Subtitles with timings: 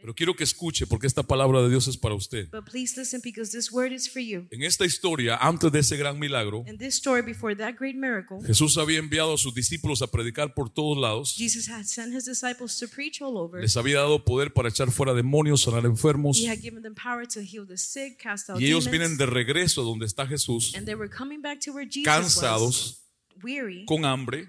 [0.00, 2.48] Pero quiero que escuche porque esta palabra de Dios es para usted.
[2.50, 4.46] But please listen because this word is for you.
[4.50, 8.38] En esta historia, antes de ese gran milagro, In this story, before that great miracle,
[8.46, 11.34] Jesús había enviado a sus discípulos a predicar por todos lados.
[11.36, 13.60] Jesus had sent his disciples to preach all over.
[13.60, 16.38] Les había dado poder para echar fuera demonios, sanar enfermos.
[16.38, 18.90] He had given them power to heal the sick, cast out Y ellos demons.
[18.90, 22.62] vienen de regreso donde está Jesús, and they were coming back to where Jesus cansados,
[22.62, 24.48] was, weary, con hambre,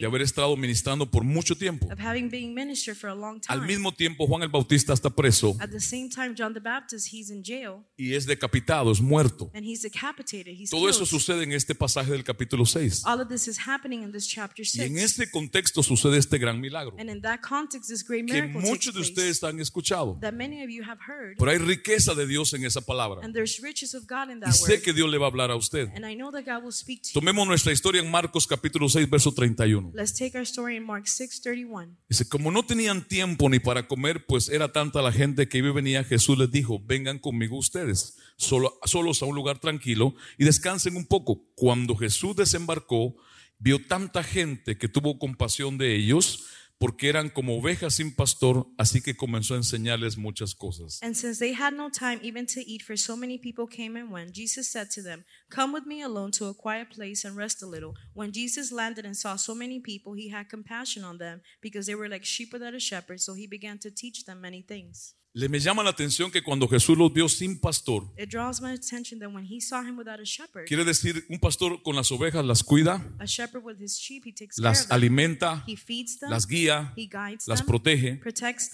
[0.00, 1.86] de haber estado ministrando por mucho tiempo.
[1.92, 3.60] of having been ministered for a long time.
[3.60, 7.12] Al mismo tiempo, Juan el Bautista está preso At the same time, John the Baptist,
[7.12, 9.50] he's in jail y es decapitado, es muerto.
[9.54, 10.54] and he's decapitated.
[10.58, 13.04] He's Todo eso sucede en este pasaje del capítulo 6.
[13.06, 15.02] All of this is happening in this chapter Y en 6.
[15.04, 19.00] este contexto sucede este gran milagro And in that context, this great que muchos de
[19.00, 20.18] ustedes han escuchado.
[20.20, 21.36] that many of you have heard.
[21.38, 23.20] Pero hay riqueza de Dios en esa palabra.
[23.26, 25.88] Y sé que Dios le va a hablar a usted.
[25.94, 27.12] And I know that God will speak to you.
[27.20, 29.92] Tomemos nuestra historia en Marcos capítulo 6, verso 31.
[29.94, 31.96] Let's take our story in Mark 6:31.
[32.08, 35.68] Dice, como no tenían tiempo ni para comer, pues era tanta la gente que iba
[35.68, 40.44] y venía, Jesús les dijo, vengan conmigo ustedes, solo, solos a un lugar tranquilo y
[40.44, 41.44] descansen un poco.
[41.54, 43.16] Cuando Jesús desembarcó,
[43.58, 46.46] vio tanta gente que tuvo compasión de ellos,
[46.82, 50.98] porque eran como ovejas sin pastor, así que comenzó a enseñarles muchas cosas.
[51.00, 54.10] And since they had no time even to eat, for so many people came and
[54.10, 57.62] went, Jesus said to them, Come with me alone to a quiet place and rest
[57.62, 57.94] a little.
[58.14, 61.94] When Jesus landed and saw so many people, he had compassion on them because they
[61.94, 65.14] were like sheep without a shepherd, so he began to teach them many things.
[65.34, 68.72] Le me llama la atención que cuando Jesús los vio sin pastor, It draws my
[68.72, 72.12] attention that when he saw him without a shepherd, quiere decir un pastor con las
[72.12, 76.28] ovejas las cuida, a shepherd with his sheep, he takes las alimenta, He feeds them,
[76.28, 76.92] las guía,
[77.46, 78.20] las them, protege.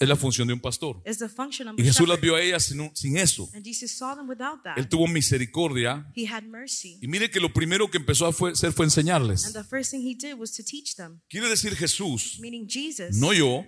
[0.01, 1.01] Es la función de un pastor.
[1.05, 2.21] Is the function of Y Jesús las shepherd.
[2.23, 3.49] vio a ellas sin, sin eso.
[3.53, 4.77] And Jesus saw them without that.
[4.77, 6.11] Él tuvo misericordia.
[6.13, 6.99] He had mercy.
[7.01, 9.53] Y mire que lo primero que empezó a fue- hacer fue And enseñarles.
[9.53, 12.37] the first thing he did was to teach them, Quiere decir Jesús,
[12.67, 13.63] Jesus, no yo.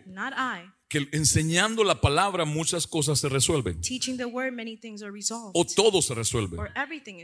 [0.92, 3.80] Que enseñando la palabra muchas cosas se resuelven.
[3.80, 5.52] Teaching the word, many things are resolved.
[5.54, 6.58] O todo se resuelve.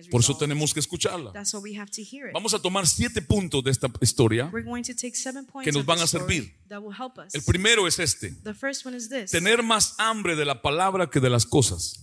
[0.09, 1.33] Por eso tenemos que escucharla.
[1.33, 2.33] That's why we have to hear it.
[2.33, 4.49] Vamos a tomar siete puntos de esta historia.
[4.53, 6.55] We're going to take seven points que nos van a servir.
[6.69, 7.35] that will help us.
[7.35, 8.31] El primero es este.
[8.43, 9.31] the first one is this.
[9.31, 12.01] Tener más hambre de la palabra que de las cosas.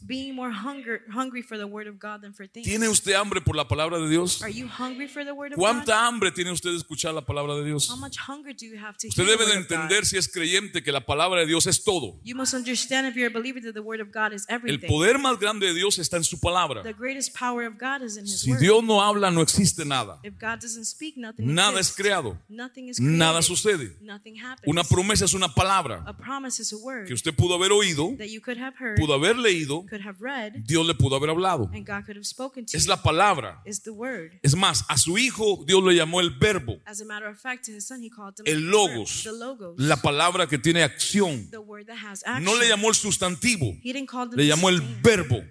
[2.63, 4.43] ¿Tiene usted hambre por la palabra de Dios?
[4.43, 5.63] Are you hungry for the word of God?
[5.63, 7.89] ¿Cuánta hambre tiene usted de escuchar la palabra de Dios?
[7.89, 10.83] How much hunger do you have to Usted hear debe de entender si es creyente
[10.83, 12.19] que la palabra de Dios es todo.
[12.25, 14.89] You must understand if you're a believer that the word of God is El everything.
[14.89, 16.83] poder más grande de Dios está en su palabra.
[16.83, 18.61] The greatest power of God is in His Si word.
[18.61, 20.19] Dios no habla, no existe nada.
[20.23, 22.37] if God doesn't speak, nothing Nada es creado.
[22.49, 23.19] Nothing is created.
[23.19, 23.97] Nada sucede.
[24.01, 24.67] Nothing happens.
[24.67, 28.17] Una promesa es una palabra a promise is a word que usted pudo haber oído,
[28.19, 31.31] that you could have heard, pudo haber leído, could have read, Dios le pudo haber
[31.31, 31.71] hablado.
[31.73, 33.61] and God could have spoken to Es la palabra.
[33.65, 34.33] is the word.
[34.43, 37.65] Es más, a su hijo Dios le llamó el verbo, As a matter of fact,
[37.67, 41.44] to his son he called him el the logos, la palabra que tiene acción.
[41.51, 42.45] The word that has action.
[42.45, 45.43] No le llamó el sustantivo, he didn't call them le llamó el verbo,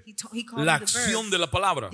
[0.58, 1.90] la acción de la palabra.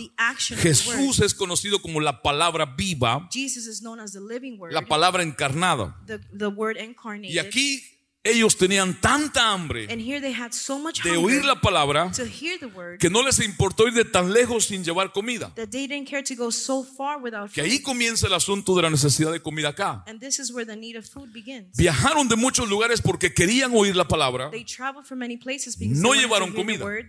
[0.58, 4.82] Jesús es conocido como la palabra viva, Jesus is known as the living word, la
[4.82, 5.96] palabra encarnada.
[6.06, 7.34] the, the word incarnated.
[7.34, 11.62] Y aquí ellos tenían tanta hambre and here they had so much de oír la
[11.62, 15.13] palabra to hear the word que no les importó ir de tan lejos sin llevar
[15.13, 15.52] comida.
[15.56, 17.72] that they didn't care to go so far without Que food.
[17.72, 20.03] ahí comienza el asunto de la necesidad de comida acá.
[20.07, 21.75] and this is where the need of food begins.
[21.78, 24.50] Viajaron de muchos lugares porque querían oír la palabra.
[24.51, 26.84] They traveled from many places because No llevaron comida.
[26.84, 27.06] word.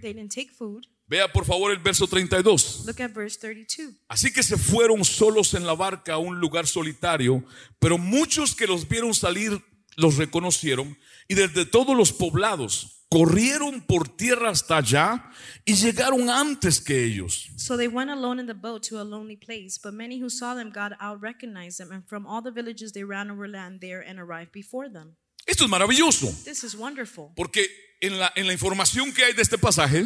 [1.09, 2.85] Vea por favor el verso 32.
[2.87, 3.95] Look at verse 32.
[4.09, 7.43] Así que se fueron solos en la barca a un lugar solitario,
[7.81, 9.61] pero muchos que los vieron salir
[9.97, 10.97] los reconocieron
[11.29, 15.31] y desde todos los poblados corrieron por tierra hasta allá
[15.65, 17.49] y llegaron antes que ellos.
[17.57, 20.55] So they went alone in the boat to a lonely place, but many who saw
[20.55, 24.01] them God out recognized them, and from all the villages they ran over land there
[24.01, 25.17] and arrived before them.
[25.47, 27.33] Esto es maravilloso, This is wonderful.
[27.35, 27.67] porque
[28.01, 30.05] en la, en la información que hay de este pasaje,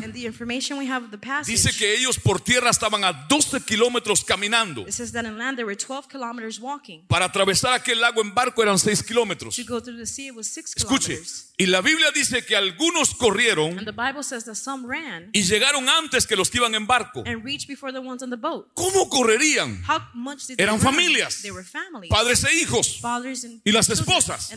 [1.20, 4.82] passage, dice que ellos por tierra estaban a 12 kilómetros caminando.
[4.82, 7.06] it says that in land they were 12 kilometers walking.
[7.06, 9.58] Para atravesar aquel lago en barco eran 6 kilómetros.
[9.58, 9.94] Escuche,
[10.74, 11.52] kilometers.
[11.56, 15.42] y la Biblia dice que algunos corrieron And the Bible says that some ran y
[15.42, 17.22] llegaron antes que los que iban en barco.
[17.26, 18.68] and reached before the ones on the boat.
[18.74, 19.82] ¿Cómo correrían?
[19.88, 21.44] How much did Eran familias.
[22.10, 23.00] Padres e hijos.
[23.64, 24.50] Y las esposas.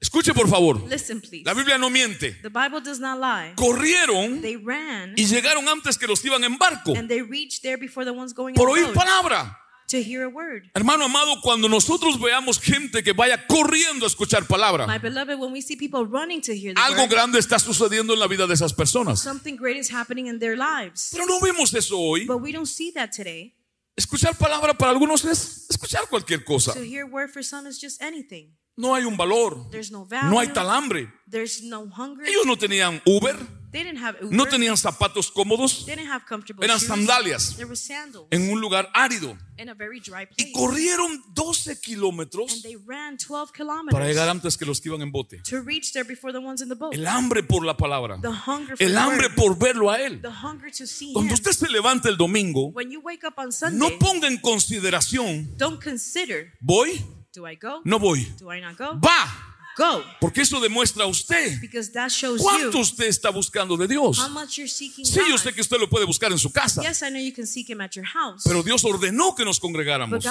[0.00, 0.80] Escuche por favor.
[0.88, 1.42] Listen, please.
[1.44, 2.32] La Biblia no miente.
[2.42, 3.52] The Bible does not lie.
[3.56, 6.94] Corrieron They ran y llegaron antes que los que iban en barco.
[6.96, 9.58] and they reached there before the ones going Por oír palabra.
[9.88, 10.70] to hear a word.
[10.74, 15.50] Hermano amado, cuando nosotros veamos gente que vaya corriendo a escuchar palabra, My beloved, when
[15.50, 18.46] we see people running to hear the algo word, grande está sucediendo en la vida
[18.46, 19.18] de esas personas.
[19.20, 21.08] something great is happening in their lives.
[21.10, 22.24] Pero no vemos eso hoy.
[22.26, 23.54] But we don't see that today.
[23.96, 26.72] Escuchar palabra para algunos es escuchar cualquier cosa.
[26.74, 28.54] To hear word for some is just anything.
[28.78, 29.56] No hay un valor.
[29.90, 30.30] No value.
[30.30, 31.12] No hay tal hambre.
[31.28, 31.82] There's no.
[32.24, 33.36] Ellos no tenían Uber,
[33.72, 34.34] They didn't have Uber.
[34.34, 37.56] no tenían zapatos cómodos They didn't have comfortable Eran sandalias.
[37.56, 39.36] There were sandals en un lugar árido.
[39.58, 43.52] in a very dry Y corrieron 12 kilómetros And they ran 12
[43.90, 45.42] para llegar antes que los que iban en bote.
[45.42, 46.94] to reach there before the ones in the boat.
[46.94, 48.18] El hambre por la palabra.
[48.22, 50.22] The hunger for El hambre por verlo a Él.
[50.22, 53.52] The hunger to see Cuando usted se levanta el domingo, When you wake up on
[53.52, 57.04] Sunday, no ponga en consideración, don't consider, ¿voy?
[57.38, 57.80] Do I go?
[57.84, 58.26] No voy.
[58.36, 58.94] Do I not go?
[58.94, 59.57] Va.
[59.78, 60.04] Go.
[60.20, 64.18] Porque eso demuestra a usted Because that shows cuánto you usted está buscando de Dios.
[64.18, 66.82] how much you're seeking Sí, yo sé que usted lo puede buscar en su casa,
[66.82, 68.42] Yes, I know you can seek him at your house.
[68.44, 70.24] pero Dios ordenó que nos congregáramos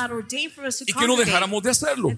[0.86, 2.10] y que no dejáramos de hacerlo.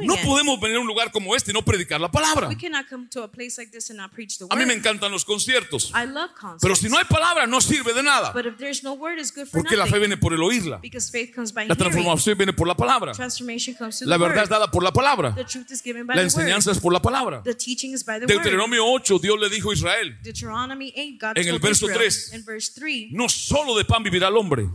[0.00, 2.48] No podemos venir a un lugar como este y no predicar la palabra.
[4.48, 6.62] A mí me encantan los conciertos, I love concerts.
[6.62, 9.30] pero si no hay palabra no sirve de nada, but if there's no word, it's
[9.30, 10.80] good for porque la fe viene por el oírla.
[11.66, 13.12] La transformación viene por la palabra.
[13.12, 15.34] La the verdad es dada por la palabra.
[15.34, 16.29] The truth is given by La.
[16.30, 17.42] Enseñanza es por la palabra.
[18.26, 22.32] Deuteronomio 8, Dios le dijo a Israel, Deuteronomy 8, God En el verso Israel, 3.
[22.34, 24.68] in verse 3, no solo de pan vivirá el hombre,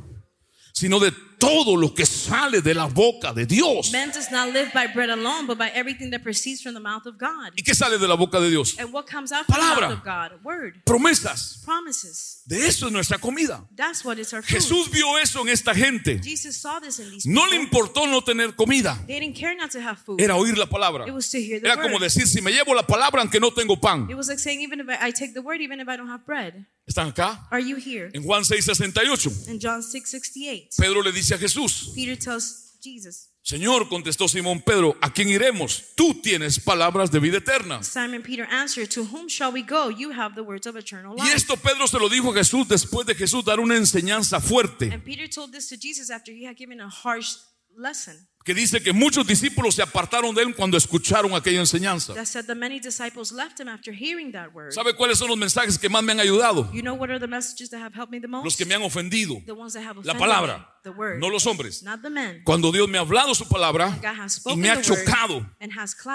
[0.74, 1.14] sino de
[1.46, 3.92] todo lo que sale de la boca de Dios.
[3.92, 7.06] man does not live by bread alone, but by everything that proceeds from the mouth
[7.06, 7.54] of God.
[7.56, 8.78] ¿Y qué sale de la boca de Dios?
[8.80, 9.90] And what comes out from Palabra.
[9.90, 10.44] the mouth of God?
[10.44, 11.62] Word, Promesas.
[11.64, 12.42] promises.
[12.46, 13.64] De eso es nuestra comida.
[13.76, 14.56] That's what is our food.
[14.58, 16.20] Jesús vio eso en esta gente.
[16.24, 18.98] Jesus saw this in these No le importó no tener comida.
[19.08, 20.20] They didn't care not to have food.
[20.22, 21.08] Era oír la palabra.
[21.08, 21.86] It was to hear the Era word.
[21.88, 24.08] como decir, si me llevo la palabra aunque no tengo pan.
[24.10, 26.26] It was like saying, even if I, take the word, even if I don't have
[26.26, 26.66] bread.
[26.88, 27.48] ¿Están acá?
[27.50, 28.12] Are you here?
[28.14, 33.30] En Juan 6:68, In John 6 68, Pedro le dice a Jesús, Peter tells Jesus,
[33.42, 35.84] Señor, contestó Simón Pedro, ¿a quién iremos?
[35.96, 37.84] Tú tienes palabras de vida eterna.
[37.84, 39.90] Simon Peter answered, To whom shall we go?
[39.92, 41.36] You have the words of eternal Y life.
[41.36, 45.04] esto Pedro se lo dijo a Jesús después de Jesús dar una enseñanza fuerte, And
[45.04, 47.36] Peter told this to Jesus after he had given a harsh
[47.78, 52.14] lesson que dice que muchos discípulos se apartaron de él cuando escucharon aquella enseñanza.
[52.14, 54.72] that said that many disciples left him after hearing that word.
[54.72, 56.72] ¿Sabe cuáles son los mensajes que más me han ayudado?
[56.72, 58.46] You know what are the messages that have helped me the most?
[58.46, 59.42] Los que me han ofendido.
[59.48, 61.82] the ones that have La palabra, me, the word, no los hombres.
[61.82, 62.44] not the men.
[62.44, 64.00] Cuando Dios me ha hablado su palabra
[64.46, 65.44] y me ha chocado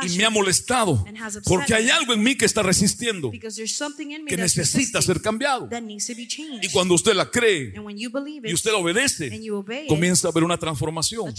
[0.07, 1.05] y me ha molestado,
[1.47, 5.69] porque hay algo en mí que está resistiendo, que necesita ser cambiado.
[6.63, 7.75] Y cuando usted la cree
[8.45, 11.35] y usted la obedece, and you obey it, comienza a haber una transformación.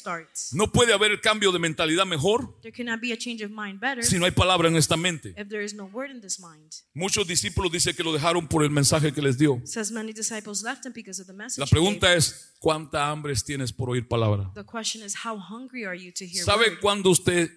[0.00, 0.52] Starts.
[0.52, 4.02] No puede haber cambio de mentalidad mejor There cannot be a change of mind better
[4.04, 5.34] si no hay palabra en esta mente.
[5.36, 6.72] if there is no word in this mind.
[6.94, 9.60] Muchos discípulos dicen que lo dejaron por el mensaje que les dio.
[9.64, 11.58] says many disciples left him because of the message.
[11.60, 12.18] La he pregunta gave.
[12.18, 14.50] es, ¿cuánta hambre tienes por oír palabra?
[14.54, 16.80] the question is, how hungry are you to hear ¿Sabe word?
[16.80, 17.50] cuándo usted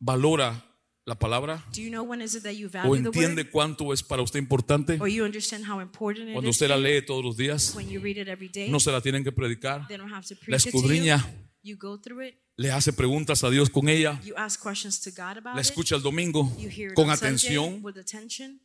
[0.00, 0.62] valora
[1.04, 1.64] la palabra?
[1.72, 3.50] Do you know when is it that you ¿O value the entiende word?
[3.52, 4.98] cuánto es para usted importante?
[5.00, 7.88] Or you understand how important it Cuando is usted la lee todos los días, when
[7.88, 8.68] you read it every day?
[8.70, 9.86] no se la tienen que predicar.
[9.88, 10.78] They don't have to La preach it to you.
[10.84, 11.24] escudriña,
[11.66, 12.36] You go through it.
[12.56, 15.66] le hace preguntas a Dios con ella, You ask questions to God about la it.
[15.66, 17.82] escucha el domingo You hear it con on Sunday atención.
[17.82, 18.60] with attention.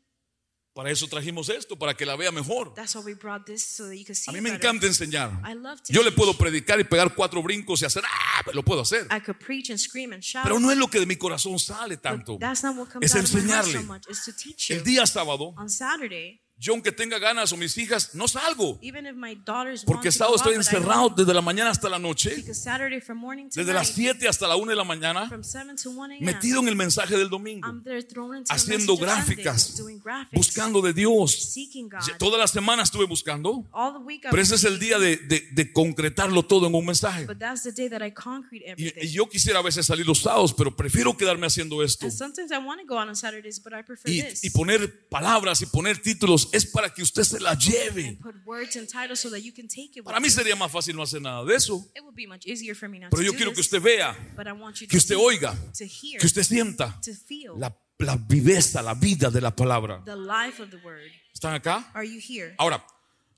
[0.74, 2.74] Para eso trajimos esto, para que la vea mejor.
[2.76, 4.66] That's why we brought this so that you can see A mí me better.
[4.66, 5.30] encanta enseñar.
[5.46, 6.16] I love to Yo le teach.
[6.18, 9.06] puedo predicar y pegar cuatro brincos y hacer, ah, lo puedo hacer.
[9.12, 10.44] I could preach and scream and shout.
[10.46, 12.38] Pero no es lo que de mi corazón sale tanto.
[12.40, 13.82] that's not what comes Es out of my heart enseñarle.
[13.82, 14.04] so much.
[14.10, 14.78] It's to teach you.
[14.78, 18.78] El día sábado, on Saturday, yo aunque tenga ganas o mis hijas, no salgo.
[19.84, 22.36] Porque sábado estoy encerrado desde la mañana hasta la noche,
[23.56, 26.62] desde las 7 hasta la 1 de la mañana, from 7 to 1 a.m., metido
[26.62, 27.68] en el mensaje del domingo,
[28.54, 29.76] haciendo gráficas,
[30.38, 31.52] buscando de Dios.
[32.20, 33.66] Toda la semana estuve buscando,
[34.30, 37.26] pero ese es el día de, de- de concretarlo todo en un mensaje.
[38.78, 42.06] Y, y yo quisiera a veces salir los sábados, pero prefiero quedarme haciendo esto.
[44.06, 48.18] Y, y poner palabras y poner títulos es para que usted se la lleve.
[49.16, 49.30] so
[50.04, 51.86] Para mí sería más fácil no hacer nada de eso,
[53.10, 56.44] pero yo quiero que this, usted vea, que to usted see, oiga, hear, que usted
[56.44, 57.00] sienta
[57.58, 60.02] la, la viveza, la vida de la palabra.
[60.06, 61.12] the life of the word.
[61.34, 61.90] ¿Están acá?
[61.94, 62.56] Are you here?
[62.58, 62.86] Ahora,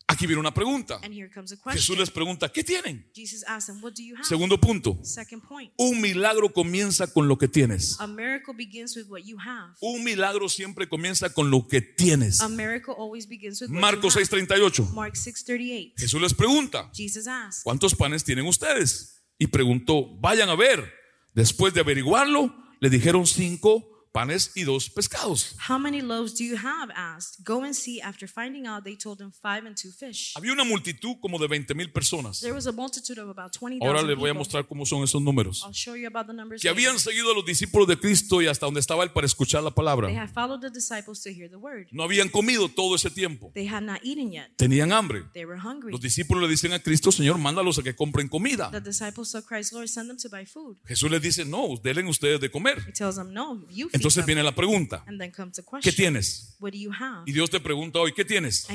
[0.08, 1.00] aquí viene una pregunta.
[1.04, 3.10] And here comes a Jesús les pregunta, ¿qué tienen?
[3.14, 4.26] Them, What do you have?
[4.26, 5.72] Segundo punto, Second point.
[5.78, 8.00] un milagro comienza con lo que tienes.
[8.00, 9.74] A miracle begins with what you have.
[9.82, 12.42] Un milagro siempre comienza con lo que tienes.
[12.42, 14.28] A miracle always begins with what Marcos you have.
[14.28, 14.94] 6:38.
[14.94, 15.94] Mark 6:38.
[15.98, 19.24] Jesús les pregunta, asked, ¿cuántos panes tienen ustedes?
[19.38, 20.92] Y preguntó, vayan a ver.
[21.34, 25.56] Después de averiguarlo, le dijeron cinco panes y dos pescados.
[25.68, 26.92] How many loaves do you have?
[26.96, 27.44] asked.
[27.44, 28.00] Go and see.
[28.00, 30.34] After finding out, they told him five and two fish.
[30.36, 32.40] Había una multitud como de 20 mil personas.
[32.40, 35.22] There was a multitude of about 20,000 Ahora les voy a mostrar cómo son esos
[35.22, 35.64] números.
[35.66, 36.62] I'll show you about the numbers.
[36.62, 36.86] Que later.
[36.88, 39.72] habían seguido a los discípulos de Cristo y hasta donde estaba él para escuchar la
[39.72, 40.08] They palabra.
[40.10, 41.88] had followed the disciples to hear the word.
[41.92, 43.52] No habían comido todo ese tiempo.
[43.56, 44.56] They had not eaten yet.
[44.58, 45.24] Tenían hambre.
[45.34, 45.92] They were hungry.
[45.92, 48.70] Los discípulos le dicen a Cristo, Señor, mándalos a que compren comida.
[48.72, 50.78] The disciples told Christ, Lord, send them to buy food.
[50.86, 52.84] Jesús les dice, no, denle ustedes de comer.
[52.88, 55.02] He tells them, No, you Entonces viene la pregunta,
[55.82, 56.58] ¿qué tienes?
[57.26, 58.68] Y Dios te pregunta hoy, ¿qué tienes?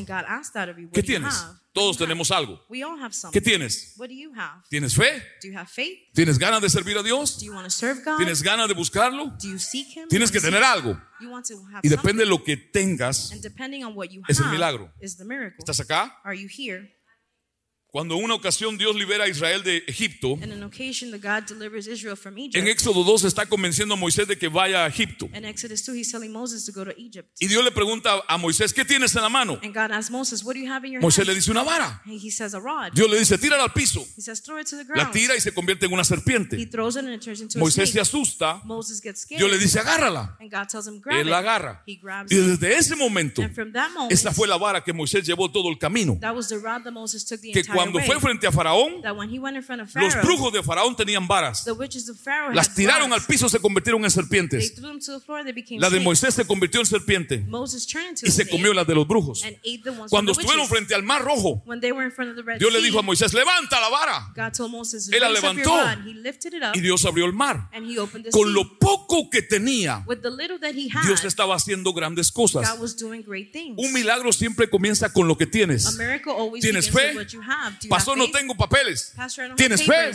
[0.91, 1.35] ¿Qué tienes?
[1.75, 2.65] Todos tenemos algo.
[3.31, 3.95] ¿Qué tienes?
[4.71, 5.23] ¿Tienes fe?
[6.15, 7.37] ¿Tienes ganas de servir a Dios?
[8.17, 9.37] ¿Tienes ganas de buscarlo?
[10.09, 10.99] Tienes que tener algo.
[11.83, 13.31] Y depende de lo que tengas,
[14.29, 14.91] es el milagro.
[15.59, 16.17] ¿estás acá?
[17.99, 21.49] Cuando en una ocasión Dios libera a Israel de Egipto, In an occasion that God
[21.49, 22.69] delivers Israel from en.
[22.69, 25.29] Éxodo 2 está convenciendo a Moisés de que vaya a Egipto.
[25.35, 27.29] In Exodus 2, he's telling Moses to go to Egypt.
[27.41, 29.59] Y Dios le pregunta a Moisés, ¿qué tienes en la mano?
[29.65, 31.31] And God asks Moses, What do you have in your Moisés hand?
[31.31, 32.01] le dice una vara.
[32.95, 34.07] Dios le dice, tírala al piso.
[34.95, 36.57] La tira y se convierte en una serpiente.
[37.57, 38.63] Moisés se asusta.
[39.29, 40.39] Dios le dice, agárrala.
[40.39, 41.83] Él la agarra.
[41.85, 43.43] Y desde ese momento,
[44.09, 46.17] esa fue la vara que Moisés llevó todo el camino.
[46.21, 51.67] Que entire cuando fue frente a Faraón, los brujos de Faraón tenían varas.
[52.53, 54.75] Las tiraron al piso, se convirtieron en serpientes.
[55.79, 56.01] La de.
[56.01, 57.45] Moisés se convirtió en serpiente
[58.23, 59.45] y se comió las de los brujos.
[60.09, 61.63] Cuando estuvieron frente al mar rojo,
[62.59, 64.33] Dios le dijo a Moisés, levanta la vara.
[64.37, 65.77] Él la "Raise up your levantó.
[65.77, 67.69] rod." He lifted it up Y Dios abrió el mar.
[68.31, 70.05] Con lo poco que tenía,
[71.05, 72.77] Dios estaba haciendo grandes cosas.
[73.77, 75.99] Un milagro siempre comienza con lo que tienes.
[76.61, 77.15] ¿Tienes fe?
[77.89, 79.13] Pastor, no tengo papeles.
[79.57, 80.11] ¿Tienes fe?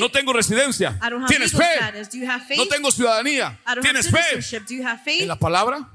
[0.00, 0.98] No tengo residencia.
[1.28, 1.78] ¿Tienes fe?
[2.56, 3.58] No tengo ciudadanía.
[3.82, 4.18] ¿Tienes fe?
[5.22, 5.88] En la palabra.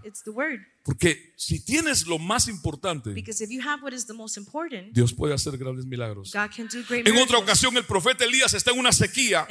[0.86, 4.94] Porque si tienes lo más importante, Because if you have what is the most important,
[4.94, 6.32] Dios puede hacer grandes milagros.
[6.32, 9.48] God can do great En otra ocasión, el profeta Elías está en una sequía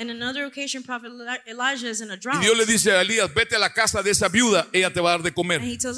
[0.46, 2.40] occasion, y.
[2.40, 5.08] Dios le dice a Elías, vete a la casa de esa viuda, ella te va
[5.08, 5.60] a dar de comer.
[5.60, 5.90] Elijah.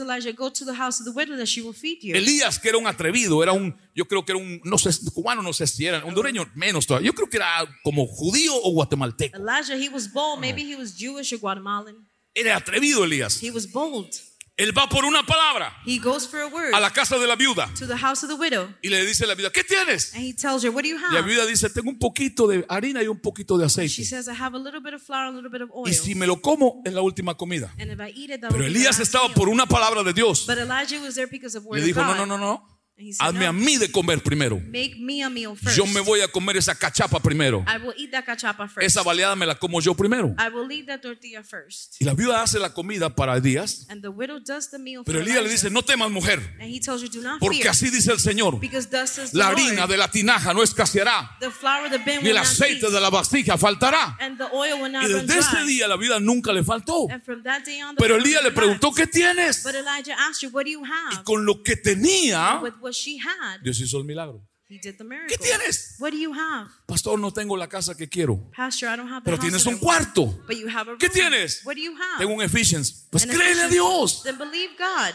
[2.15, 5.43] Elías, que era un atrevido, era un, yo creo que era un, no sé, cubano,
[5.43, 7.09] no sé si era, hondureño menos todavía.
[7.09, 9.37] Yo creo que era como judío o guatemalteco.
[9.37, 10.41] Elijah, he was bold.
[10.41, 12.09] Maybe he was Jewish or Guatemalan.
[12.33, 13.43] Era atrevido Elías.
[13.43, 14.15] He was bold.
[14.59, 17.37] Él va por una palabra He goes for a word a la casa de la
[17.37, 18.73] viuda to the house of the widow.
[18.83, 20.15] y le dice a la viuda, ¿qué tienes?
[20.15, 21.27] And he tells her, What do you Y la have?
[21.29, 24.05] viuda dice, tengo un poquito de harina y un poquito de She aceite.
[24.07, 25.89] says, I have a little bit of flour, a little bit of oil.
[25.91, 27.71] Y si me lo como, es la última comida.
[27.79, 30.47] And if I eat it, Pero Elías estaba por una palabra de Dios.
[30.47, 32.17] But Elijah was there because of word Le of dijo, no, God.
[32.17, 32.67] no, no, no.
[32.69, 34.57] He said, Hazme a mí de comer primero.
[34.59, 35.77] make me a meal first.
[35.77, 37.63] Yo me voy a comer esa cachapa primero.
[37.69, 38.83] I will eat that cachapa first.
[38.87, 40.35] Esa baleada me la como yo primero.
[40.39, 41.97] I will eat that tortilla first.
[42.01, 43.87] Y la viuda hace la comida para Elías.
[43.91, 46.81] And the widow does the meal Pero Elías le dice, no temas mujer, And he
[46.81, 47.71] tells her, do not porque fear.
[47.73, 48.59] así dice el Señor.
[48.61, 51.93] Because thus says the La Lord, harina de la tinaja no escaseará, the flour of
[51.93, 54.17] the bin ni will el aceite de la vasija faltará.
[54.21, 57.09] and the oil will not Y desde ese día la vida nunca le faltó.
[57.11, 58.93] And from that day on, the Pero Elías le preguntó.
[58.95, 59.63] ¿qué tienes?
[59.65, 61.25] But Elijah asked her, what do you Y have?
[61.25, 64.41] con lo que tenía, what she had, Dios hizo el milagro.
[64.69, 65.37] he did the ¿Qué miracle.
[65.39, 65.97] tienes?
[65.99, 66.69] What do you have?
[66.87, 68.51] Pastor, no tengo la casa que quiero.
[68.57, 70.15] Pastor, I don't have the Pero house tienes that I un want.
[70.15, 70.45] cuarto.
[70.47, 70.99] But you have a room.
[70.99, 71.63] ¿Qué tienes?
[71.65, 72.19] What do you have?
[72.19, 73.07] Tengo un Ephesians.
[73.11, 73.69] Pues An créele a.
[73.69, 74.23] Dios.
[74.25, 75.15] Then believe God.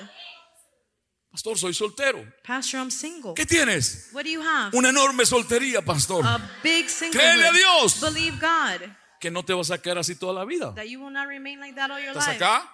[1.32, 2.24] Pastor, soy soltero.
[2.44, 3.34] Pastor, I'm single.
[3.36, 4.10] ¿Qué tienes?
[4.12, 4.76] What do you have?
[4.78, 6.26] Una enorme soltería, pastor.
[6.26, 7.18] A big single.
[7.20, 8.02] Créele a Dios.
[8.02, 10.74] Believe God Que no te vas a quedar así toda la vida.
[10.76, 12.44] that you will not remain like that all your ¿Estás life.
[12.44, 12.70] acá?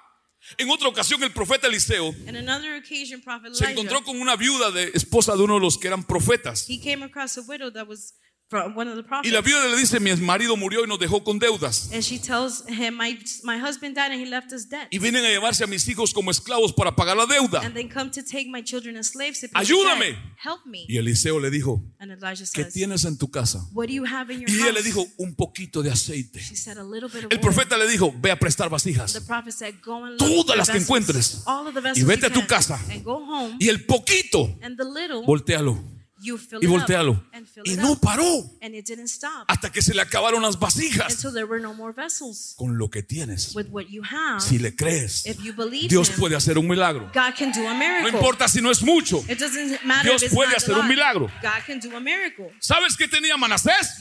[0.58, 5.44] En otra ocasión, el profeta Eliseo occasion, se encontró con una viuda de esposa de
[5.44, 6.70] uno de los que eran profetas.
[6.70, 8.14] he came across a widow that was
[8.50, 11.22] from one of the Y la viuda le dice, mi marido murió y nos dejó
[11.24, 11.90] con deudas.
[11.92, 14.88] and she tells him, my, my husband died and he left us debt.
[14.90, 17.62] Y vienen a llevarse a mis hijos como esclavos para pagar la deuda.
[17.62, 20.06] And then come to take my children as slaves to pay the Ayúdame.
[20.12, 20.18] debt.
[20.42, 20.86] Help me.
[20.88, 23.68] Y Eliseo le dijo, And Elijah ¿qué tienes en tu casa?
[23.74, 24.74] what do you have in your Y ella house?
[24.76, 26.40] le dijo, un poquito de aceite.
[26.40, 27.42] she said, a little bit of El oil.
[27.42, 29.20] profeta le dijo, ve a prestar The vasijas.
[29.28, 31.44] prophet said, go and look Todas las que encuentres.
[31.46, 32.80] all of the Y vessels vete you a tu casa.
[32.90, 35.78] and go home, Y el poquito, and the little, voltealo.
[36.20, 37.24] Y it voltealo.
[37.64, 41.14] Y no paró And it didn't stop hasta que se le acabaron las vasijas.
[41.14, 42.56] until there were no more vessels.
[42.58, 46.10] Con lo que tienes, With what you have, si le crees, if you believe Dios
[46.10, 47.12] puede hacer un milagro.
[47.14, 48.10] God can do a No miracle.
[48.10, 49.24] importa si no es mucho.
[49.30, 51.30] It doesn't matter Dios puede hacer un milagro.
[51.42, 52.52] God can do a miracle.
[52.60, 53.98] ¿Sabes qué tenía Manasés?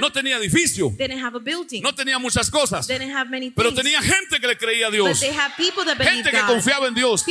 [0.00, 0.94] No tenía edificio,
[1.82, 2.86] no tenía muchas cosas,
[3.54, 7.24] pero tenía gente que le creía a Dios, gente que confiaba en Dios.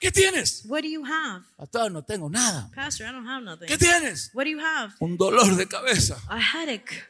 [0.00, 0.62] ¿Qué tienes?
[0.66, 1.44] What do you have?
[1.58, 2.70] Pastor, no tengo nada.
[2.74, 3.68] Pastor, I don't have nothing.
[3.68, 4.30] ¿Qué tienes?
[4.32, 4.94] What do you have?
[4.98, 6.16] Un dolor de cabeza.
[6.28, 7.04] A headache.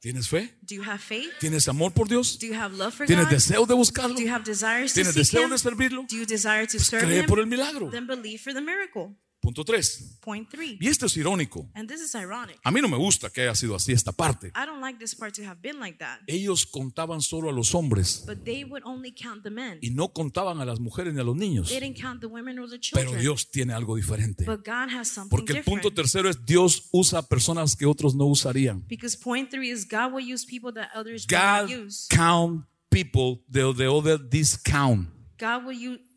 [0.00, 0.52] ¿Tienes fe?
[0.62, 1.30] Do you have faith?
[1.40, 2.38] ¿Tienes amor por Dios?
[2.38, 3.32] Do you have love for ¿Tienes God?
[3.32, 4.14] deseo de buscarlo?
[4.16, 5.50] Do you have desires to ¿Tienes seek deseo Him?
[5.50, 6.06] de servirlo?
[6.08, 7.26] Do you desire to serve Cree Him?
[7.26, 7.88] por el milagro.
[7.90, 9.16] Then believe for the miracle.
[9.46, 10.18] Punto 3.
[10.22, 10.76] Point three.
[10.80, 11.70] Y esto es irónico.
[11.74, 12.58] And this is ironic.
[12.64, 14.48] A mí no me gusta que haya sido así esta parte.
[14.48, 16.18] I don't like this part to have been like that.
[16.26, 19.78] Ellos contaban solo a los hombres But they would only count the men.
[19.80, 21.68] y no contaban a las mujeres ni a los niños.
[21.68, 23.12] They didn't count the women or the Pero.
[23.12, 24.44] Dios tiene algo diferente.
[24.44, 25.94] But God has something Porque el punto different.
[25.94, 28.84] tercero es Dios usa personas que otros no usarían.
[28.88, 32.08] Because point three is God will use people that others will God not use.
[32.10, 35.08] count people the, the other discount.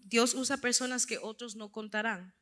[0.10, 2.34] Dios usa personas que otros no contarán.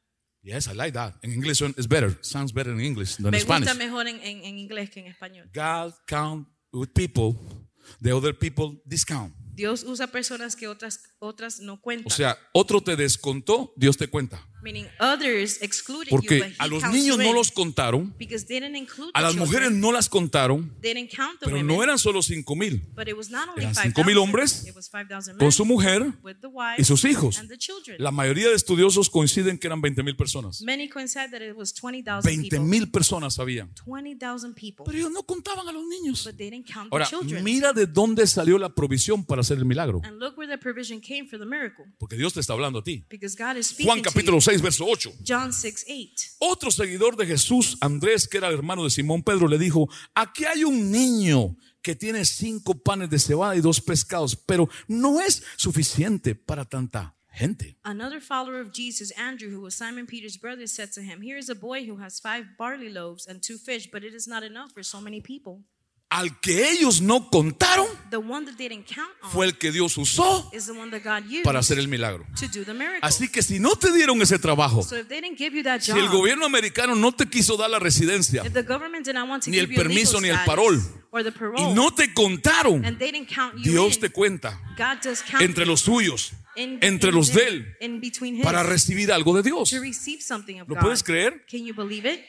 [0.48, 1.16] Yes, I like that.
[1.24, 2.18] In English it's better.
[2.22, 3.78] Sounds better in English than Me in gusta Spanish.
[3.78, 5.50] mejor en, en, en inglés que en español.
[5.54, 7.36] God count with people
[8.02, 9.34] the other people discount.
[9.56, 12.08] Dios usa personas que otras, otras no cuentan.
[12.08, 14.40] O sea, otro te descontó, Dios te cuenta.
[16.10, 19.72] Porque a los niños no los contaron, Because they didn't include a the las mujeres
[19.72, 22.82] no las contaron, They didn't count the pero no eran solo cinco mil.
[22.96, 23.94] but it was not only eran 5,000.
[23.94, 27.38] 5,000 hombres It was 5,000 men Con su mujer with the wife y sus hijos.
[27.38, 27.98] and the children.
[28.00, 30.62] La mayoría de estudiosos coinciden que eran 20 mil personas.
[30.62, 32.60] Many coincide that it was 20,000 20 people.
[32.60, 33.72] mil personas sabían.
[33.86, 34.86] 20,000 people.
[34.86, 36.24] Pero ellos no contaban a los niños.
[36.26, 37.44] But they didn't count Ahora, the children.
[37.44, 40.02] mira de dónde salió la provisión para hacer el milagro.
[40.04, 41.86] and look where the provision came for the miracle.
[41.98, 43.04] Porque Dios te está hablando a ti.
[43.10, 44.42] Because God is speaking Juan capítulo you.
[44.58, 45.14] 6, verso 8.
[45.24, 46.36] John 6, 8.
[46.40, 50.46] Otro seguidor de Jesús, Andrés, que era el hermano de Simón Pedro, le dijo, aquí
[50.46, 55.44] hay un niño que tiene cinco panes de cebada y dos pescados, pero no es
[55.56, 57.78] suficiente para tanta gente.
[57.84, 61.50] Another follower of Jesus, Andrew, who was Simon Peter's brother, said to him, Here is
[61.50, 64.72] a boy who has five barley loaves and two fish, but it is not enough
[64.74, 65.62] for so many people.
[66.10, 67.86] Al que ellos no contaron
[69.34, 70.50] fue el que Dios usó
[71.44, 72.26] para hacer el milagro.
[73.02, 77.28] Así que si no te dieron ese trabajo, so si el gobierno americano no te
[77.30, 80.30] quiso dar la residencia if the government did not want to Ni el permiso, ni
[80.30, 83.96] el parol, or the y parole, no te contaron, and they didn't count you Dios
[83.96, 84.62] in, te cuenta
[85.42, 87.78] entre los suyos, in, entre los de él,
[88.44, 89.74] para recibir algo de Dios.
[90.68, 91.46] ¿Lo puedes creer?
[91.50, 92.22] Can you believe it?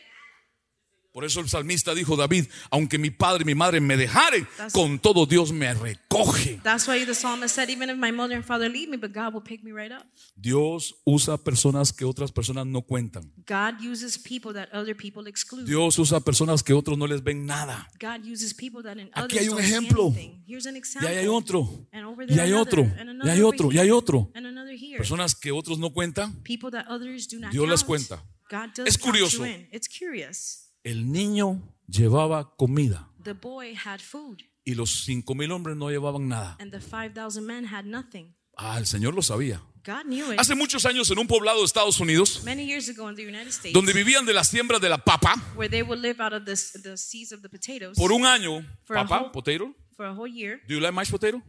[1.12, 4.98] Por eso el salmista dijo David, aunque mi padre y mi madre me dejaren, con
[5.00, 6.60] todo Dios me recoge.
[6.62, 9.32] That's why the psalmist said, even if my mother and father leave me, but God
[9.34, 10.06] will pick me right up.
[10.36, 13.32] Dios usa personas que otras personas no cuentan.
[13.46, 15.64] God uses people that other people exclude.
[15.66, 17.88] Dios usa personas que otros no les ven nada.
[17.98, 20.08] God uses people that in Aquí hay un ejemplo.
[20.08, 20.44] anything.
[20.46, 21.68] Here's an Y ahí hay otro.
[21.90, 22.82] And over Y there hay another, otro.
[23.00, 23.72] and Y hay otro.
[23.72, 24.30] Y hay otro.
[24.34, 24.98] And another here.
[24.98, 26.42] Personas que otros no cuentan.
[26.44, 28.22] people that others do not Dios las cuenta.
[28.50, 29.38] God does Es curioso.
[29.38, 29.68] you in.
[29.72, 30.67] It's curious.
[30.84, 36.28] El niño llevaba comida The boy had food, y los cinco mil hombres no llevaban
[36.28, 36.56] nada.
[36.60, 38.34] and the 5,000 men had nothing.
[38.56, 39.60] Ah, el Señor lo sabía.
[39.84, 40.38] God knew it.
[40.40, 43.48] Hace muchos años en un poblado de Estados Unidos, Many years ago in the United
[43.48, 46.44] States, donde vivían de la siembra de la papa, where they would live out of
[46.44, 50.06] the, the seeds of the potatoes por un año, For a papa, whole- potato, for
[50.06, 51.40] a whole year, do you like mashed potato?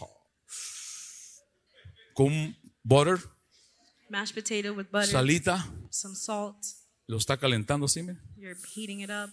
[0.00, 0.08] Oh.
[2.16, 3.18] Con butter,
[4.08, 6.56] mashed potato with butter, salita, some salt.
[7.10, 9.30] Lo está calentando así, mira, You're heating it up,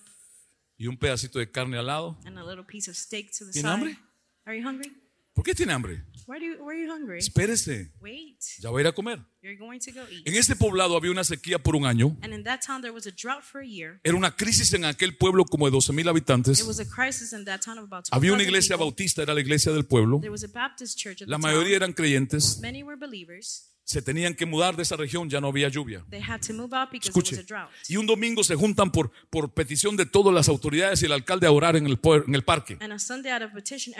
[0.77, 2.17] y un pedacito de carne al lado.
[2.25, 3.73] and a little piece of steak to the ¿Tiene side.
[3.73, 3.97] hambre?
[4.45, 4.91] Are you hungry?
[5.33, 6.03] ¿Por qué tiene hambre?
[6.25, 7.19] Why do you, why are you hungry?
[7.19, 9.19] Espérese, Wait, ya va a ir a comer.
[9.43, 10.27] you're going to go eat.
[10.27, 12.17] En este poblado había una sequía por un año.
[12.23, 13.99] And in that town, there was a drought for a year.
[14.03, 16.59] Era una crisis en aquel pueblo como de 12 mil habitantes.
[16.59, 18.85] It was a crisis in that town of about Había una 12,000 iglesia people.
[18.87, 20.19] bautista, era la iglesia del pueblo.
[20.19, 21.83] There was a Baptist church at La the mayoría town.
[21.83, 22.59] eran creyentes.
[22.59, 23.71] Many were believers.
[23.87, 26.03] Se tenían que mudar de esa región, ya no había lluvia.
[26.09, 27.39] They had to move out because it was Escuche.
[27.39, 27.71] a drought.
[27.87, 31.47] Y un domingo se juntan por, por petición de todas las autoridades y el alcalde
[31.47, 32.75] a orar en el, en el parque.
[32.75, 33.95] Petition,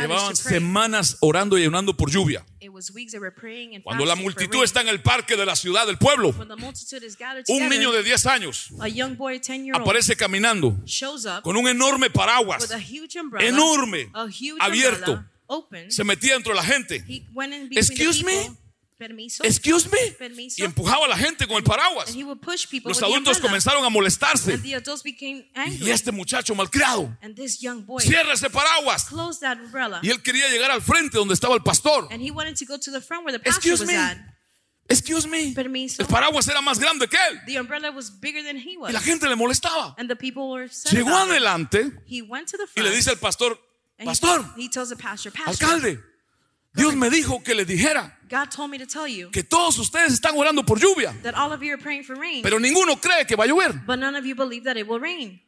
[0.00, 2.44] Llevaban semanas orando y ayunando por lluvia.
[3.84, 6.34] Cuando la multitud está en el parque de la ciudad, del pueblo,
[7.48, 10.76] un niño de 10 años a young boy, 10 year old, aparece caminando
[11.44, 12.68] con un enorme paraguas.
[13.20, 14.10] umbrella, enorme,
[14.58, 15.24] abierto.
[15.46, 15.92] open.
[15.92, 17.04] Se metía entre la gente.
[17.70, 18.67] Excuse me?
[18.98, 19.44] Permiso.
[19.44, 20.10] Excuse me.
[20.18, 20.56] Permiso.
[20.60, 22.08] Y empujaba a la gente con el paraguas.
[22.08, 24.54] And he would push people Los adultos comenzaron a molestarse.
[24.54, 25.86] And the adults became angry.
[25.86, 29.04] Y este muchacho malcriado, And this young boy cierra ese paraguas.
[29.04, 30.00] closed that umbrella.
[30.02, 32.08] Y él quería llegar al frente donde estaba el pastor.
[33.44, 33.94] Excuse me.
[34.88, 35.52] Excuse me.
[35.54, 36.02] Permiso.
[36.02, 37.40] El paraguas era más grande que él.
[37.46, 38.90] The umbrella was bigger than he was.
[38.90, 39.94] Y la gente le molestaba.
[39.98, 42.88] And the people were upset Llegó adelante He went to the y front.
[42.88, 43.58] le dice al pastor,
[44.02, 46.00] pastor, he tells the pastor, pastor, alcalde,
[46.74, 50.12] Dios me dijo que le dijera God told me to tell you que todos ustedes
[50.12, 53.26] están orando por lluvia, that all of you are praying for rain, pero ninguno cree
[53.26, 53.84] que va a llover.
[53.86, 55.40] but none of you believe that it will rain.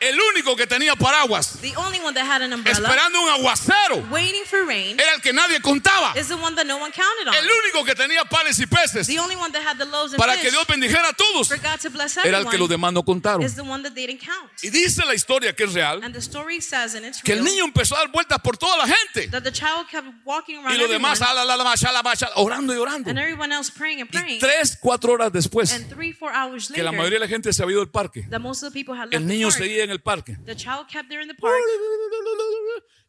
[0.00, 3.96] El único que tenía paraguas, The only one that had an umbrella, esperando un aguacero,
[4.10, 6.14] waiting for rain, era el que nadie contaba.
[6.18, 7.34] is the one that no one counted on.
[7.34, 10.18] El único que tenía panes y peces The only one that had the loaves and
[10.18, 11.50] para fish que Dios bendijera a todos
[11.92, 13.42] bless era el que los everyone demás no contaron.
[13.44, 14.50] is the one that they didn't count.
[14.62, 17.44] Y dice la historia que es real, And the story says, and it's que el
[17.44, 19.28] niño empezó a dar vueltas por toda la gente.
[19.28, 22.14] that the child kept walking Y los demás, everyone, ala, la, la, ma, shala, ma,
[22.14, 23.10] shala, orando y orando.
[23.10, 24.40] and everyone else praying and Y praying.
[24.40, 27.52] tres, cuatro horas después, And three, four hours que la later, mayoría de la gente
[27.52, 29.89] se había ido del parque, that most of the people had left el niño seguía
[29.90, 30.36] en el parque.
[30.46, 31.54] The child kept there in the park,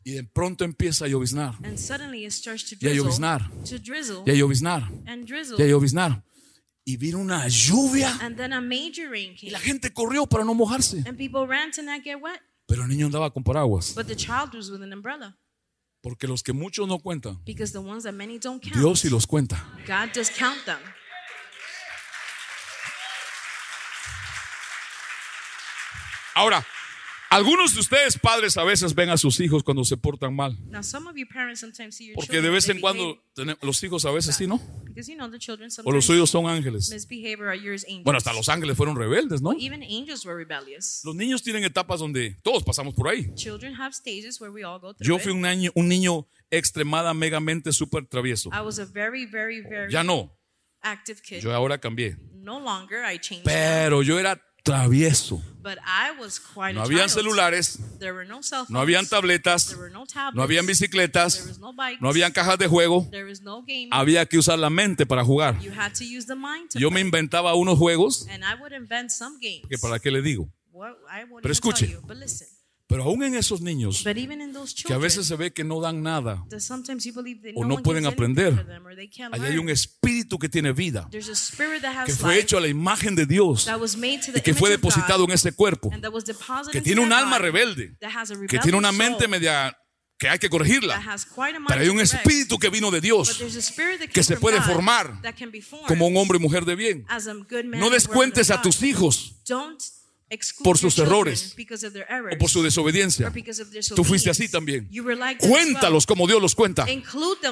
[0.04, 3.50] Y de pronto empieza a lloviznar, and suddenly it starts to Y a drizzle, lloviznar.
[3.70, 6.24] to drizzle, y a lloviznar, and drizzle, y a lloviznar.
[6.84, 10.44] Y vino una lluvia and then a major rain y came, la gente corrió para
[10.44, 11.04] no mojarse.
[11.06, 12.42] and people ran to not get wet.
[12.66, 13.94] Pero el niño andaba con paraguas.
[13.96, 15.38] But the child was with an umbrella,
[16.02, 19.10] Porque los que muchos no cuentan, because the ones that many don't count, Dios sí
[19.12, 19.64] los cuenta.
[19.86, 20.80] God does count them.
[26.34, 26.66] Ahora,
[27.32, 30.58] algunos de ustedes padres a veces ven a sus hijos cuando se portan mal.
[30.70, 33.24] Now, some of you parents sometimes see your Porque de vez en cuando
[33.62, 34.60] los hijos a veces sí, ¿no?
[35.86, 36.94] O los suyos son ángeles.
[38.04, 39.52] Bueno, hasta los ángeles fueron rebeldes, ¿no?
[39.52, 43.34] Los niños tienen etapas donde todos pasamos por ahí.
[45.00, 48.50] Yo fui un niño, un niño extremadamente súper travieso.
[48.92, 49.30] Very
[49.90, 50.38] Ya no,
[51.42, 52.18] yo ahora cambié.
[53.44, 55.42] Pero yo era travieso.
[55.62, 58.70] but I was quite No a habían celulares, There were no cell phones.
[58.72, 60.36] no habían tabletas, no tablets.
[60.36, 62.02] no habían There bicicletas, was no bikes.
[62.02, 63.08] no habían cajas de juego.
[63.92, 65.60] Había que usar la mente para jugar.
[65.62, 68.74] you had to use the mind to Yo me inventaba unos juegos And I would
[68.74, 69.68] invent some games.
[69.70, 70.50] que para qué le digo.
[71.42, 71.88] Pero escuche.
[71.88, 72.48] you, but listen.
[72.92, 74.04] Pero aún en esos niños
[74.86, 76.44] que a veces se ve que no dan nada,
[77.56, 78.54] o no, pueden aprender,
[79.32, 83.66] ahí hay un espíritu que tiene vida, que fue hecho a la imagen de Dios
[84.36, 85.90] y que fue depositado en ese cuerpo,
[86.70, 87.96] que tiene un alma rebelde,
[88.50, 89.74] que tiene una mente media
[90.18, 91.02] que hay que corregirla.
[91.68, 93.42] Pero hay un espíritu que vino de Dios
[94.14, 97.06] que se puede formar that can be formed como un hombre y mujer de bien.
[97.64, 99.42] No descuentes a tus hijos
[100.64, 101.56] por sus errores
[102.32, 103.32] o por su desobediencia.
[103.96, 104.90] Tú fuiste así también.
[105.40, 106.86] Cuéntalos como Dios los cuenta.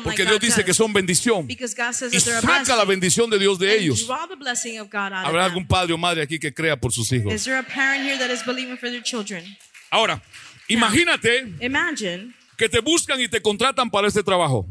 [0.03, 1.47] Porque Dios dice que son bendición.
[1.49, 4.07] Y saca la bendición de Dios de ellos.
[4.09, 7.33] Habrá algún padre o madre aquí que crea por sus hijos.
[7.33, 9.43] Is there a parent here that is believing for their children?
[9.91, 10.21] Ahora,
[10.67, 11.53] imagínate
[12.57, 14.67] que te buscan y te contratan para este trabajo.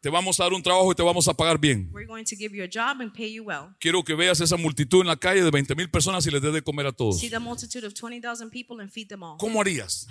[0.00, 1.90] Te vamos a dar un trabajo y te vamos a pagar bien.
[1.92, 3.74] We're going to give you a job and pay you well.
[3.80, 6.52] Quiero que veas esa multitud en la calle de 20 mil personas y les des
[6.52, 7.18] de comer a todos.
[7.18, 9.36] See the multitude of 20,000 people and feed them all.
[9.38, 10.06] ¿Cómo harías?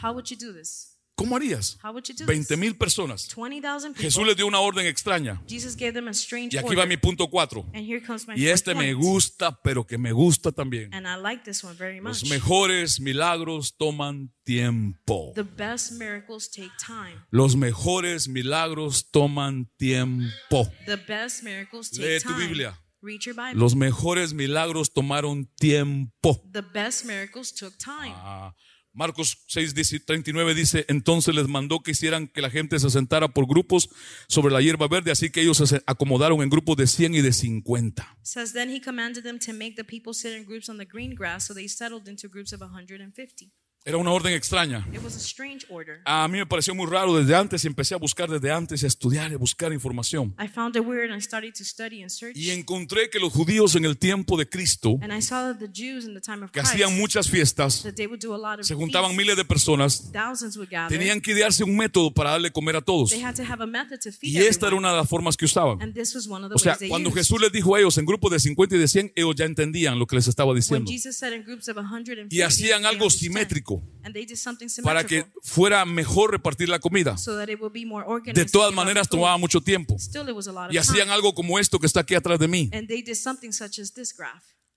[1.19, 1.77] How would you do this?
[1.77, 1.77] ¿Cómo harías?
[1.83, 2.57] How would you do 20 this?
[2.57, 3.27] mil personas.
[3.29, 4.03] 20,000 people.
[4.03, 5.41] Jesús les dio una orden extraña.
[5.47, 7.65] Jesus gave them a strange Y aquí va mi punto 4.
[7.73, 10.93] And here comes my Y este me gusta, pero que me gusta también.
[10.93, 12.21] And I like this one very much.
[12.21, 15.33] Los mejores milagros toman tiempo.
[15.35, 17.17] The best miracles take time.
[17.31, 20.69] Los mejores milagros toman tiempo.
[20.85, 22.47] The best miracles take Lee tu time.
[22.47, 22.79] Biblia.
[23.01, 23.59] Read your Bible.
[23.59, 26.41] Los mejores milagros tomaron tiempo.
[26.51, 28.13] The best miracles took time.
[28.15, 28.53] Ah,
[28.97, 33.45] Marcos 6, 39 dice, entonces les mandó que hicieran que la gente se sentara por
[33.45, 33.89] grupos
[34.27, 37.31] sobre la hierba verde, así que ellos se acomodaron en grupos de 100 y de
[37.31, 38.17] 50.
[38.23, 41.13] says then he commanded them to make the people sit in groups on the green
[41.13, 43.51] grass, so they settled into groups of 150.
[43.87, 44.85] Era una orden extraña.
[44.93, 46.01] It was a strange order.
[46.03, 48.87] A mí me pareció muy raro desde antes y empecé a buscar desde antes, a
[48.87, 50.35] estudiar y buscar información.
[50.37, 52.35] I found it weird and I started to study and search.
[52.35, 55.69] Y encontré que los judíos en el tiempo de Cristo, And I saw that the
[55.71, 58.37] Jews in the time of que Christ, hacían muchas fiestas, that they would do a
[58.37, 59.23] lot of se juntaban feasts.
[59.23, 60.89] miles de personas, Thousands would gather.
[60.89, 63.11] tenían que idearse un método para darle comer a todos.
[63.11, 64.79] They had to have a method to feed Y esta era everyone.
[64.79, 65.81] una de las formas que usaban.
[65.81, 67.19] And this was one of the O sea, ways they cuando used.
[67.19, 69.97] Jesús les dijo a ellos en grupos de 50 y de 100, ellos ya entendían
[69.97, 70.91] lo que les estaba when diciendo.
[70.91, 75.03] Jesus said in groups of 150, Y hacían algo simétrico And they did something para
[75.03, 77.17] que fuera mejor repartir la comida.
[77.17, 78.37] so that it would be more organized.
[78.37, 79.97] De todas maneras tomaba mucho tiempo.
[79.99, 82.39] Still, it was a lot of Y hacían algo como esto que está aquí atrás
[82.39, 82.69] de mí.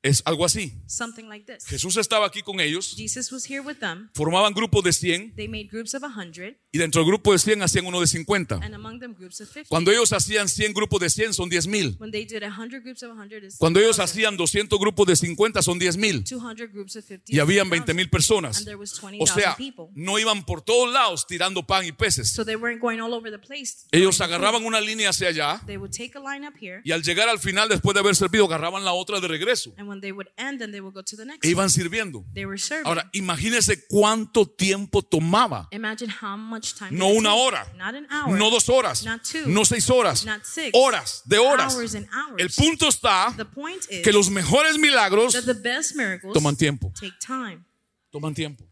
[0.02, 0.72] Es algo así.
[0.86, 1.66] something like this.
[1.66, 4.08] Jesús estaba aquí con ellos, Jesus was here with them.
[4.14, 7.62] formaban grupos de 100 They made groups of 100, y dentro del grupo de 100
[7.62, 8.60] hacían uno de 50.
[8.62, 9.68] and among them groups of 50.
[9.68, 11.96] Cuando ellos hacían 100 grupos de 100 son 10 mil.
[11.98, 14.04] when they did 100 groups of 100, is Cuando ellos 1,000.
[14.04, 16.24] hacían 200 grupos de 50 son 10 mil.
[16.24, 17.30] 200 groups of 50.
[17.34, 17.84] Y habían 1,000.
[17.84, 18.56] 20 mil personas.
[18.56, 19.88] And there was O 20,000 sea, people.
[19.94, 22.30] no iban por todos lados tirando pan y peces.
[22.30, 23.86] So they weren't going all over the place.
[23.92, 27.02] Ellos agarraban una línea hacia allá They would take a line up here, y al
[27.02, 29.74] llegar al final, después de haber servido, agarraban la otra de regreso.
[29.90, 32.24] When they would end, then they would go to the next E iban sirviendo.
[32.32, 32.86] They were serving.
[32.86, 35.66] Ahora, imagínense cuánto tiempo tomaba.
[35.72, 36.96] Imagine how much time.
[36.96, 37.40] No una take.
[37.40, 38.38] hora, Not an hour.
[38.38, 39.46] no dos horas, Not two.
[39.46, 40.70] no seis horas, Not six.
[40.74, 41.74] horas de horas.
[41.74, 42.40] Hours and hours.
[42.40, 46.56] El punto está The point is que los mejores milagros that the best miracles toman
[46.56, 46.92] tiempo.
[46.98, 47.64] take time.
[48.10, 48.64] Toman tiempo.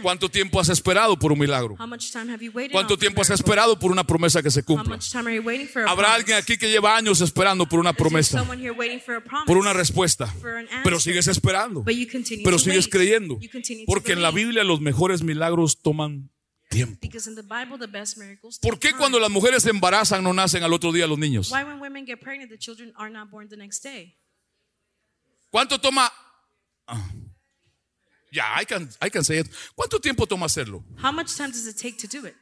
[0.00, 1.74] ¿Cuánto tiempo has esperado por un milagro?
[1.78, 4.60] How much time have you waited ¿Cuánto tiempo has esperado por una promesa que se
[4.60, 4.96] How cumpla?
[4.96, 7.80] much time are you waiting for a Habrá alguien aquí que lleva años esperando por
[7.80, 8.44] una promesa,
[9.44, 10.32] por una respuesta,
[10.84, 11.84] pero sigues esperando,
[12.44, 13.38] pero sigues creyendo,
[13.86, 14.36] porque en la.
[14.36, 16.30] Biblia los mejores milagros toman
[16.68, 16.98] tiempo.
[17.00, 20.34] Because in the Bible, the best miracles ¿Por qué cuando las mujeres se embarazan no
[20.34, 21.50] nacen al otro día los niños?
[21.50, 24.14] Why when women get pregnant, the children are not born the next day?
[25.50, 26.12] ¿Cuánto toma?
[26.86, 27.08] Ah.
[28.36, 29.46] Ya, I can, I can say it.
[29.74, 30.84] ¿Cuánto tiempo toma hacerlo?
[31.02, 32.34] How much time does it take to do it?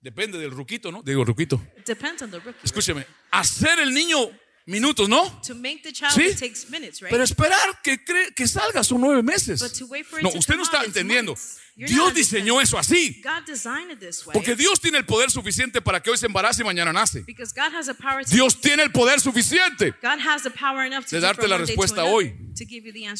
[0.00, 1.02] Depende del ruquito, ¿no?
[1.04, 1.60] Digo, ruquito.
[1.76, 2.58] It depends on the rookie.
[2.58, 2.64] right?
[2.64, 4.28] Escúcheme, hacer el niño
[4.66, 5.40] minutos, ¿no?
[5.46, 6.26] To make the child, Sí.
[6.32, 7.10] it takes minutes, right?
[7.12, 7.98] Pero esperar que,
[8.34, 9.60] que salga son nueve meses.
[9.62, 11.32] But to wait for it No, to usted come no está entendiendo.
[11.32, 11.60] months.
[11.76, 13.20] Dios diseñó eso así.
[14.32, 17.22] Porque Dios tiene el poder suficiente para que hoy se embarace y mañana nace.
[18.30, 19.92] Dios tiene el poder suficiente
[21.10, 22.34] de darte la respuesta hoy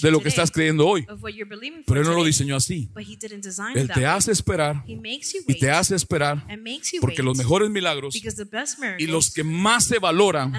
[0.01, 1.05] de lo que estás creyendo hoy.
[1.87, 2.89] Pero Él no lo diseñó así.
[3.75, 6.43] Él te hace esperar y te hace esperar
[7.01, 8.15] porque los mejores milagros
[8.99, 10.55] y los que más se valoran.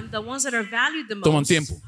[1.24, 1.82] Toman tiempo.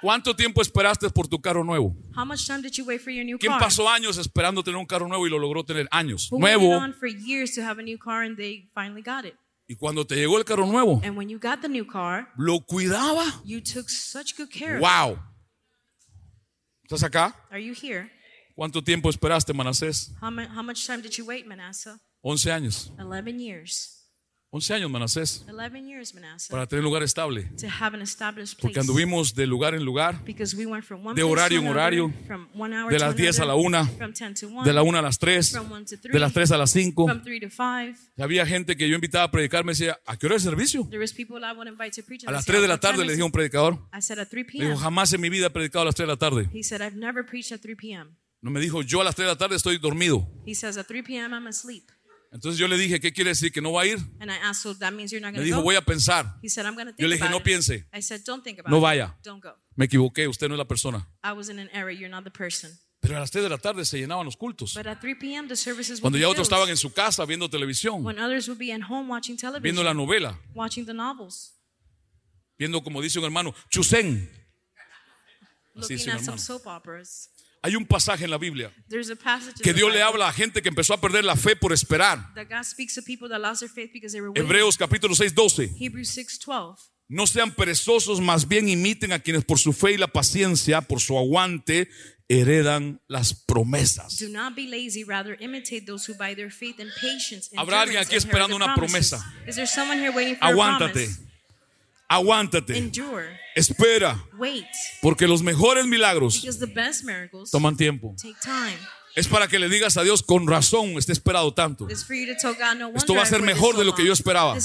[0.00, 1.94] ¿Cuánto tiempo esperaste por tu carro nuevo?
[2.16, 3.60] How much time did you wait for your new ¿Quién car?
[3.60, 6.28] pasó años esperando tener un carro nuevo y lo logró tener años?
[6.30, 6.76] Who waited Nuevo.
[6.76, 9.34] on for years to have a new car and they finally got it?
[9.68, 12.60] Y cuando te llegó el carro nuevo, And when you got the new car, lo
[12.60, 13.24] cuidaba.
[13.44, 14.82] you took such good care of it.
[14.82, 15.18] Wow.
[16.84, 17.34] ¿Estás acá?
[17.50, 18.10] Are you here?
[18.54, 20.10] ¿Cuánto tiempo esperaste, Manasés?
[20.22, 21.98] How, mu- how much time did you wait, Manasseh?
[22.22, 22.90] 11 años.
[22.98, 23.97] 11 years.
[24.50, 26.50] 11 años, Manasés, 11 years, Manasseh.
[26.50, 27.44] para tener un lugar estable.
[27.60, 28.62] to have an established place.
[28.62, 32.10] Porque anduvimos de lugar en lugar, Because we went from one de horario en horario,
[32.88, 35.02] de las 10 a la another, 1, from 10 to 1, de la 1 a
[35.02, 37.06] las 3, from 1 to 3, de las 3 a las 5.
[37.06, 37.98] from 3 to 5.
[38.18, 40.88] Había gente que yo invitaba a predicar, me decía, ¿a qué hora es el servicio?
[40.90, 43.74] A las said, 3 de la "What time tarde le it?" dije a un predicador.
[43.92, 46.06] I said at 3 Me dijo, jamás en mi vida he predicado a las 3
[46.06, 46.48] de la tarde.
[46.54, 48.16] He said, I've never preached at 3 p.m.
[48.40, 50.26] No me dijo, yo a las 3 de la tarde estoy dormido.
[50.46, 51.34] He says, at 3 p.m.
[51.36, 51.84] I'm asleep.
[52.30, 53.50] Entonces yo le dije, ¿qué quiere decir?
[53.50, 53.98] ¿Que no va a ir?
[54.20, 55.06] And I asked, so Me
[55.42, 55.62] dijo, go?
[55.62, 56.38] voy a pensar.
[56.46, 56.66] Said,
[56.98, 57.42] Yo le dije, no it.
[57.42, 57.86] piense.
[58.00, 58.82] Said, don't think about No it.
[58.82, 59.16] vaya.
[59.22, 59.54] Don't go.
[59.76, 61.08] Me equivoqué, usted no es la persona.
[61.24, 61.90] I was in an error.
[61.90, 62.78] You're not the person.
[63.00, 64.74] Pero a las 3 de la tarde se llenaban los cultos.
[64.74, 65.48] But at 3 p.m.
[65.48, 68.58] the services would Cuando ya otros estaban en su casa viendo televisión, When others would
[68.58, 71.54] be at home watching viendo la novela, watching the novels,
[72.58, 74.28] viendo, como dice un hermano, Chusén.
[75.76, 77.30] Así looking dice un at some hermano.
[77.62, 80.32] Hay un pasaje en la Biblia There's a passage in que Dios le habla a
[80.32, 82.32] gente que empezó a perder la fe por esperar.
[82.34, 84.44] that God speaks to people that lost their faith because they were waiting.
[84.44, 85.74] Hebreos capítulo 6, 12.
[85.78, 86.76] Hebrews 6:12.
[87.10, 91.00] No sean perezosos, más bien imiten a quienes por su fe y la paciencia, por
[91.00, 91.88] su aguante,
[92.28, 94.18] heredan las promesas.
[94.18, 98.02] Do not be lazy, rather imitate those who by their faith and patience Habrá alguien
[98.02, 99.24] aquí esperando una promesa.
[100.40, 101.08] Aguántate.
[102.08, 102.76] Aguántate.
[102.78, 103.38] Endure.
[103.54, 104.24] Espera.
[104.38, 104.66] Wait.
[105.02, 106.42] Porque los mejores milagros
[107.50, 108.14] toman tiempo.
[108.16, 108.78] take time.
[109.14, 111.88] Es para que le digas a Dios con razón, está esperado tanto.
[111.88, 114.56] Esto va a ser mejor de lo que yo esperaba.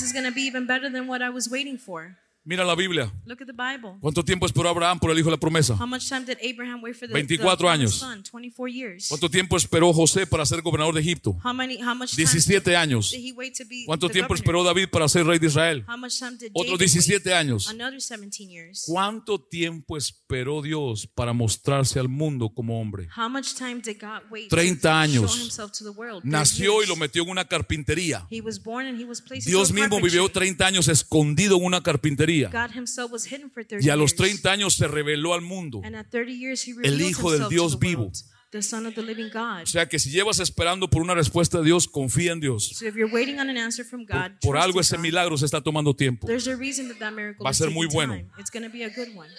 [2.46, 3.10] Mira la Biblia.
[3.26, 3.98] Look at the Bible.
[4.02, 5.76] ¿Cuánto tiempo esperó Abraham por el hijo de la promesa?
[5.80, 7.94] How much time did Abraham wait for the, 24 the promised años.
[8.00, 8.22] son?
[8.22, 9.08] 24 years.
[9.08, 11.38] ¿Cuánto tiempo esperó José para ser gobernador de Egipto?
[11.42, 13.12] How many how much time 17 años.
[13.12, 14.44] did he wait to be ¿Cuánto the tiempo governor?
[14.44, 15.86] esperó David para ser rey de Israel?
[15.88, 17.38] How much time did Otros David 17 wait?
[17.38, 17.70] años.
[17.70, 18.84] Another 17 years.
[18.88, 23.08] ¿Cuánto tiempo esperó Dios para mostrarse al mundo como hombre?
[23.16, 25.56] How much time did God wait 30 to años.
[25.56, 26.24] to the world?
[26.24, 28.28] 30 Nació y lo metió en una carpintería.
[28.30, 30.50] He was born and he was placed Dios mismo vivió carpentry.
[30.58, 32.33] 30 años escondido en una carpintería.
[32.42, 34.42] God himself was hidden for 30 Y a los years.
[34.42, 35.82] 30 años se reveló al mundo.
[35.84, 38.12] And at 30 years he El revealed Hijo del Dios vivo.
[38.52, 39.64] the son of the living God.
[39.64, 42.70] O sea que si llevas esperando por una respuesta de Dios, confía en Dios.
[42.78, 45.02] So if you're waiting on an answer from God, Por trust algo ese God.
[45.02, 46.28] milagro se está tomando tiempo.
[46.28, 48.16] There's a reason that that miracle Va a ser muy bueno.
[48.38, 49.30] It's going to be a good one.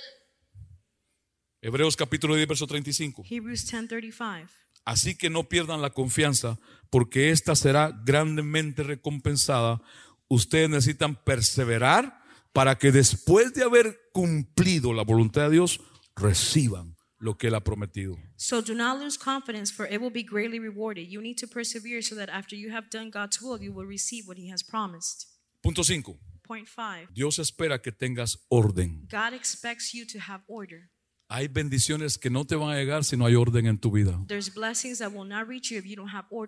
[1.62, 3.24] Hebreos capítulo 10, verso 35.
[3.28, 4.48] Hebrews 10:35.
[4.84, 6.58] Así que no pierdan la confianza,
[6.90, 9.80] porque esta será grandemente recompensada.
[10.28, 12.18] Ustedes necesitan perseverar
[12.54, 15.80] para que después de haber cumplido la voluntad de Dios,
[16.14, 18.16] reciban lo que Él ha prometido.
[18.36, 21.08] So do not lose confidence, for it will be greatly rewarded.
[21.08, 24.26] You need to persevere so that after you have done God's will, you will receive
[24.26, 25.26] what He has promised.
[25.62, 26.16] Punto 5.
[26.46, 29.08] Point five Dios espera que tengas orden.
[29.10, 30.90] God expects you to have order.
[31.36, 34.24] Hay bendiciones que no te van a llegar si no hay orden en tu vida.
[34.28, 34.38] Te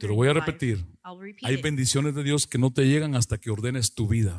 [0.06, 0.86] lo voy a repetir.
[1.42, 4.38] Hay bendiciones de Dios que no te llegan hasta que ordenes tu vida.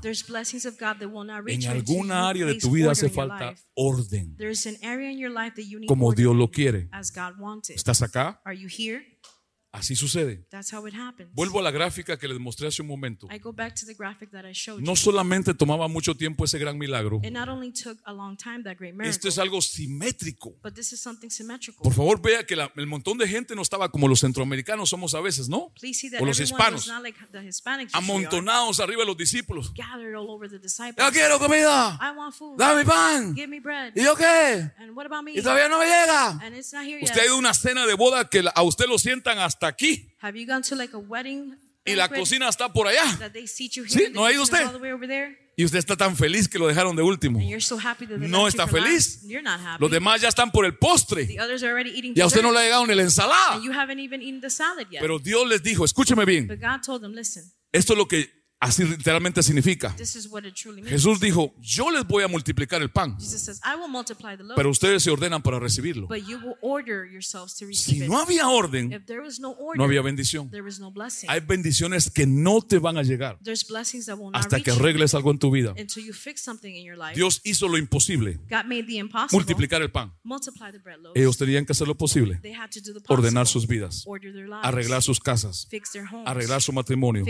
[1.47, 4.38] En alguna área de tu vida hace falta orden,
[5.86, 6.88] como Dios lo quiere.
[7.75, 8.41] ¿Estás acá?
[9.71, 10.45] Así sucede.
[10.49, 11.30] That's how it happens.
[11.34, 13.27] Vuelvo a la gráfica que les mostré hace un momento.
[13.32, 14.95] I go back to the graphic that I showed No you.
[14.95, 18.77] solamente tomaba mucho tiempo ese gran milagro, It not only took a long time, that
[18.77, 20.56] great miracle, esto es algo simétrico.
[20.63, 21.84] but this is something symmetrical.
[21.84, 25.13] Por favor, vea que la- el montón de gente no estaba como los centroamericanos somos
[25.13, 25.71] a veces, ¿no?
[25.80, 29.73] Please see that O los hispanos, not like the Hispanics amontonados arriba de los discípulos.
[29.75, 30.95] gathered all over the disciples.
[31.06, 32.58] Yo quiero comida, I want food.
[32.58, 33.36] dame pan.
[33.36, 33.91] Give me bread.
[33.95, 34.71] ¿Y yo qué?
[34.80, 35.34] And what about me?
[35.34, 36.30] Y todavía no me llega.
[36.41, 38.86] And it's not here Usted ha ido a una cena de boda que a usted
[38.88, 42.71] lo sientan hasta aquí Have you gone to like a wedding y la cocina está
[42.73, 43.17] por allá.
[43.19, 44.62] that they seat you Sí, ¿no ha ido usted?
[44.65, 45.38] all the way over there?
[45.60, 47.39] Y usted está tan feliz que lo dejaron de último.
[47.39, 49.15] And you're so happy that they No está feliz.
[49.21, 49.23] last.
[49.23, 49.82] You're not happy.
[49.82, 51.25] Los demás ya están por el postre.
[51.25, 53.56] The others are already eating Y a usted no le ha llegado ni la ensalada.
[53.56, 55.01] and you haven't even eaten the salad yet.
[55.01, 58.30] Pero Dios les dijo, escúcheme bien, but God told them, listen, esto es lo que
[58.60, 59.96] así literalmente significa.
[60.86, 63.60] Jesús dijo, yo les voy a multiplicar el pan, says,
[64.56, 66.08] pero ustedes se ordenan para recibirlo.
[67.72, 68.89] Si no había orden,
[69.39, 70.50] no order, no había bendición.
[70.80, 70.93] no.
[71.28, 73.38] Hay bendiciones que no te van a llegar
[74.34, 75.74] hasta que arregles algo en tu vida.
[77.13, 78.39] Dios hizo lo imposible,
[79.32, 80.13] multiplicar el pan.
[81.15, 82.39] Ellos tenían que hacer lo posible,
[83.08, 84.06] ordenar sus vidas,
[84.63, 85.67] arreglar sus casas,
[86.26, 87.26] arreglar su matrimonio,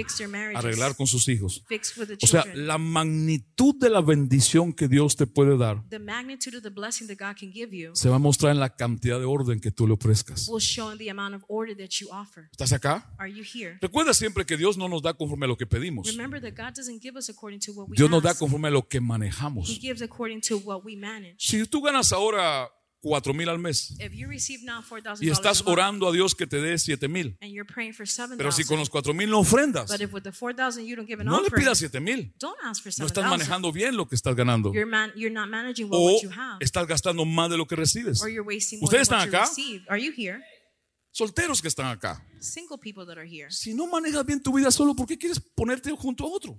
[0.55, 1.63] arreglar con sus hijos.
[1.69, 5.99] With the O sea, la magnitud de la bendición que Dios te puede dar the
[5.99, 8.75] magnitude of the blessing that God can give you se va a mostrar en la
[8.75, 10.47] cantidad de orden que tú le ofrezcas.
[10.49, 12.47] will show in the amount of order that you offer.
[12.51, 13.11] ¿Estás acá?
[13.17, 13.77] Are you here?
[13.81, 16.07] Recuerda siempre que Dios no nos da conforme a lo que pedimos.
[16.07, 18.71] Remember that God doesn't give us according to what we Dios nos da conforme a
[18.71, 19.79] lo que He manejamos.
[19.79, 21.35] gives according to what we manage.
[21.39, 22.69] Si tú ganas ahora
[23.07, 26.45] cuatro mil al mes If you receive now $4,000 y estás orando a Dios que
[26.45, 29.29] te dé siete mil, and you're praying for 7,000 pero si con los cuatro mil
[29.29, 31.99] no ofrendas, but if with the 4,000 you don't give an no le pidas siete
[31.99, 32.33] mil.
[32.41, 33.29] No estás 7,000.
[33.29, 34.71] manejando bien lo que estás ganando.
[35.91, 36.19] O
[36.59, 38.21] estás gastando más de lo que recibes.
[38.81, 39.49] ¿Ustedes están acá?
[41.11, 42.23] Solteros que están acá.
[42.39, 43.49] Single people that are here.
[43.49, 46.55] Si no manejas bien tu vida solo, ¿por qué quieres ponerte junto a otro?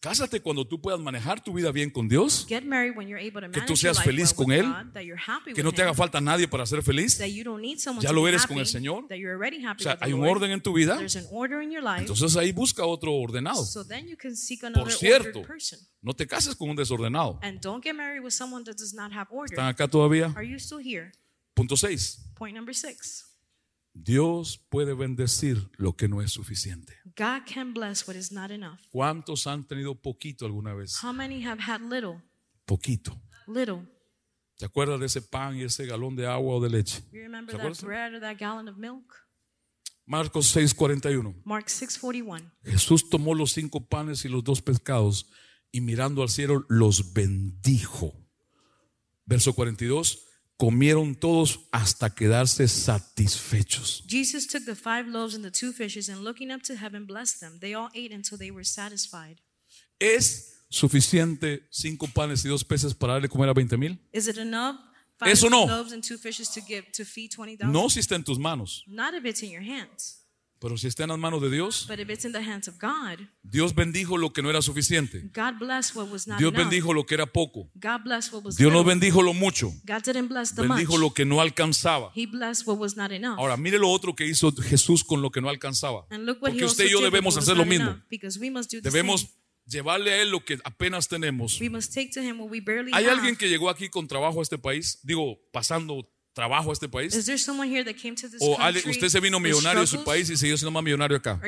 [0.00, 3.42] Cásate cuando tú puedas manejar tu vida bien con Dios, Get married when you're able
[3.46, 4.64] to Que tú seas feliz con Él,
[5.54, 7.18] que no te haga falta nadie para ser feliz.
[7.18, 9.06] that you don't need someone Ya lo eres con el Señor.
[9.08, 10.96] that you're already O happy sea, hay un orden en tu vida.
[10.96, 12.00] There's an order in your life.
[12.00, 13.62] Entonces ahí busca otro ordenado.
[13.62, 15.42] so then you can seek another Por cierto,
[16.00, 17.38] no te cases con un desordenado.
[17.42, 19.52] And don't get married with someone that does not have order.
[19.52, 20.32] ¿Están acá todavía?
[20.34, 21.12] Are you still here?
[21.52, 22.30] Punto 6.
[23.92, 26.94] Dios puede bendecir lo que no es suficiente.
[27.16, 28.78] God can bless what is not enough.
[28.90, 31.02] ¿Cuántos han tenido poquito alguna vez?
[31.02, 32.22] How many have had little?
[32.64, 33.20] Poquito.
[33.46, 33.86] Little.
[34.56, 37.02] ¿Te acuerdas de ese pan y ese galón de agua o de leche?
[37.10, 39.26] You remember ¿Te that bread or that gallon of milk?
[40.06, 41.42] Marcos 6:41.
[41.44, 42.52] Mark 6:41.
[42.64, 45.30] Jesús tomó los cinco panes y los dos pescados
[45.72, 48.12] y mirando al cielo los bendijo.
[49.24, 50.29] Verso 42.
[50.60, 54.04] Comieron todos hasta quedarse satisfechos.
[54.06, 57.40] Jesus took the five loaves and the two fishes and looking up to heaven blessed
[57.40, 57.58] them.
[57.60, 59.40] They all ate until they were satisfied.
[59.98, 63.98] ¿Es suficiente cinco panes y dos peces para darle comer a 20 mil?
[64.12, 64.76] Is it enough?
[65.18, 65.64] Five Eso no.
[65.64, 67.72] loaves and two fishes to give to feed 20,000?
[67.72, 70.19] No si está en tus manos, Not if it's in your hands,
[70.60, 72.76] pero si está en las manos de Dios, but if it's in the hands of
[72.78, 73.18] God.
[73.42, 75.22] Dios bendijo lo que no era suficiente.
[75.34, 75.54] God
[75.94, 76.64] what was not Dios enough.
[76.68, 77.70] bendijo lo que era poco.
[77.74, 78.84] God what was Dios no little.
[78.94, 79.72] bendijo lo mucho.
[79.84, 81.00] God didn't bless the Bendijo much.
[81.00, 82.12] lo que no alcanzaba.
[82.14, 83.38] He blessed what was not enough.
[83.38, 86.06] Ahora, mire lo otro que hizo Jesús con lo que no alcanzaba.
[86.10, 87.64] and look what Porque he usted y yo did with debemos what was hacer lo
[87.64, 87.90] not mismo.
[87.92, 89.32] enough, Because we must do the Debemos same.
[89.66, 91.58] llevarle a Él lo que apenas tenemos.
[91.60, 93.14] We must take to him what we barely ¿Hay have.
[93.16, 94.98] alguien que llegó aquí con trabajo a este país?
[95.02, 97.14] Digo, pasando trabajo a este país.
[98.40, 101.40] ¿O country usted se vino millonario de su país y siguió siendo más millonario acá?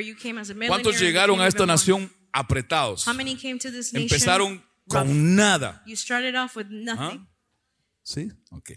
[0.69, 3.07] ¿Cuántos llegaron a esta nación apretados?
[3.07, 4.03] How many came to this nation?
[4.03, 4.63] Empezaron rough?
[4.89, 5.83] con nada.
[5.87, 7.29] You started off with nothing.
[8.03, 8.31] ¿Sí?
[8.51, 8.73] Ok.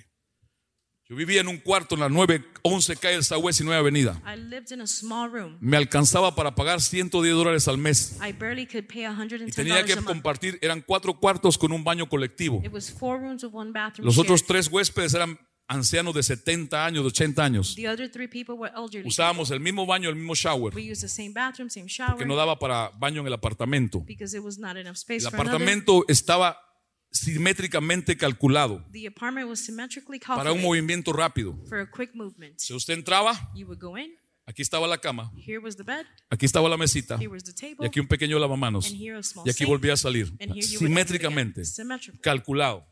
[1.07, 4.19] Yo vivía en un cuarto en la 911 calle del Southwest y 9 Avenida.
[4.25, 5.55] I lived in a small room.
[5.61, 8.17] Me alcanzaba para pagar 110 dólares al mes.
[8.27, 12.09] I barely could pay Y $110 tenía que compartir, eran cuatro cuartos con un baño
[12.09, 12.59] colectivo.
[12.63, 15.37] It was four rooms with one bathroom Los otros tres huéspedes eran
[15.67, 17.75] ancianos de 70 años, de 80 años.
[17.75, 19.07] The other three people were elderly.
[19.07, 22.25] Usábamos el mismo baño, el mismo shower, We used the same bathroom, same shower, que
[22.25, 24.01] no daba para baño en el apartamento.
[24.05, 26.57] because it was not enough space El apartamento estaba
[27.11, 31.57] simétricamente calculado The apartment was symmetrically para un movimiento rápido.
[31.67, 32.59] for a quick movement.
[32.59, 34.11] Si usted entraba, You would go in,
[34.45, 37.75] aquí estaba la cama, here was the bed, aquí estaba la mesita, here was the
[37.79, 40.31] y aquí un pequeño lavamanos, and here a small y aquí volvía a salir.
[40.61, 41.63] Simétricamente,
[42.21, 42.85] calculado.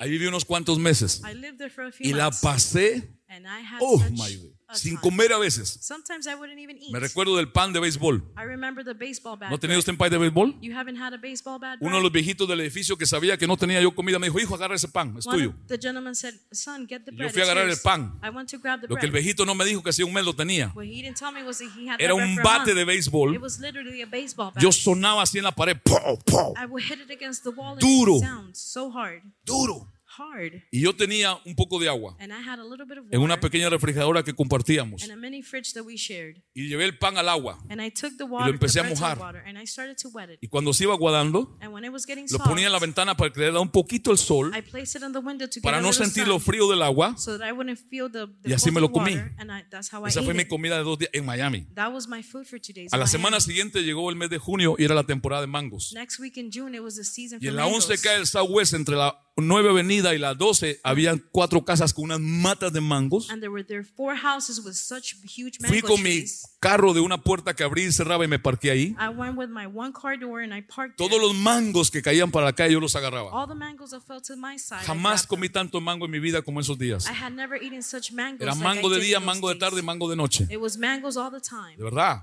[0.00, 1.22] Ahí viví unos cuantos meses.
[1.24, 4.34] I lived there for a few y la pasé And I had Oh such my
[4.36, 4.76] God.
[4.76, 5.78] Sin comer a veces.
[5.80, 6.92] Sometimes I wouldn't even eat.
[6.92, 8.22] Me recuerdo del pan de béisbol.
[8.36, 9.50] I remember the baseball bat.
[9.50, 9.78] ¿No bread.
[9.78, 10.56] usted un pan de béisbol?
[10.60, 11.78] You haven't had a baseball bat?
[11.80, 14.38] Uno de los viejitos del edificio que sabía que no tenía yo comida me dijo,
[14.40, 15.54] hijo, agarra ese pan, es One tuyo.
[15.68, 18.18] the gentleman said, "Son, get the Yo bread." fui a agarrar el yours." pan.
[18.22, 20.12] I went to grab the Lo que el viejito no me dijo que hacía un
[20.12, 20.72] mes lo tenía.
[20.74, 23.34] What he didn't tell me was that he had Era un bate de béisbol.
[23.34, 24.62] It was literally a baseball bat.
[24.62, 26.54] Yo sonaba así en la pared, ¡pow, pow!
[26.56, 28.16] I would hit it against the wall and Duro.
[28.16, 29.88] it sounds so hard, duro.
[30.18, 30.62] Hard.
[30.70, 33.20] Y yo tenía un poco de agua And I had a little bit of en
[33.20, 35.02] una water pequeña refrigeradora que compartíamos.
[35.02, 36.42] and a mini fridge that we shared.
[36.54, 37.58] Y llevé el pan al agua.
[37.68, 39.18] And I took the water, empecé the a the mojar.
[39.18, 40.38] water, and I started to wet it.
[40.40, 42.78] Y cuando se iba aguadando, And when it was getting lo soft, ponía en la
[42.78, 45.46] ventana para que le diera un poquito el sol, I placed it on the window
[45.48, 47.14] to get para a no little sentir sun, lo frío del agua.
[47.18, 49.14] so that I wouldn't feel the, the Y así me lo comí.
[49.14, 50.48] water, and I, that's how I Esa ate fue mi it.
[50.48, 51.66] comida de dos días en Miami.
[51.74, 52.92] That was my food for two days.
[52.92, 53.10] A in la Miami.
[53.10, 55.92] semana siguiente llegó el mes de junio y era la temporada de mangos.
[55.92, 57.84] Next week in June, it was the season Y for en la mangoes.
[57.90, 62.04] 11 cae el Southwest, entre la 9 Avenida y la 12, habían cuatro casas con
[62.04, 63.28] unas matas de mangos.
[63.30, 66.24] And there were there four houses with such huge Fui con mi
[66.60, 68.96] carro de una puerta que abrí y cerraba y me parqué ahí.
[68.96, 72.30] I went with my one car door and I parked Todos los mangos que caían
[72.30, 73.30] para acá yo los agarraba.
[73.32, 74.82] All the mangoes that fell to my side.
[74.82, 77.06] I Jamás comí tanto mango en mi vida como esos días.
[77.06, 78.40] I had never eaten such mangoes.
[78.40, 80.46] Era mango de día, mango de tarde, mango de noche.
[80.48, 81.76] It was mangoes all the time.
[81.76, 82.22] De verdad.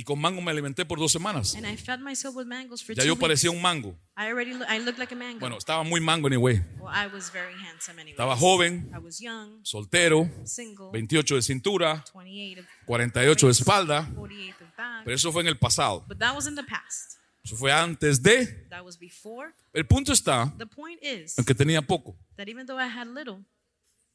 [0.00, 1.54] Y con mango me alimenté por dos semanas.
[1.54, 3.94] And I fed myself with mangoes for Ya two yo parecía un mango.
[4.16, 5.40] I already lo- I looked like a mango.
[5.40, 6.62] Bueno, estaba muy mango anyway.
[6.80, 8.12] well, I was very handsome anyway.
[8.12, 14.08] Estaba joven, I was young, soltero, single, 28 de cintura, 28 of 48 de espalda.
[14.16, 15.04] 48 of back.
[15.04, 16.02] Pero eso fue en el pasado.
[16.08, 17.18] But that was in the past.
[17.44, 18.46] Eso fue antes de.
[18.70, 19.52] That was before.
[19.74, 22.16] El punto está The point is en que tenía poco.
[22.36, 23.44] that even though I had little,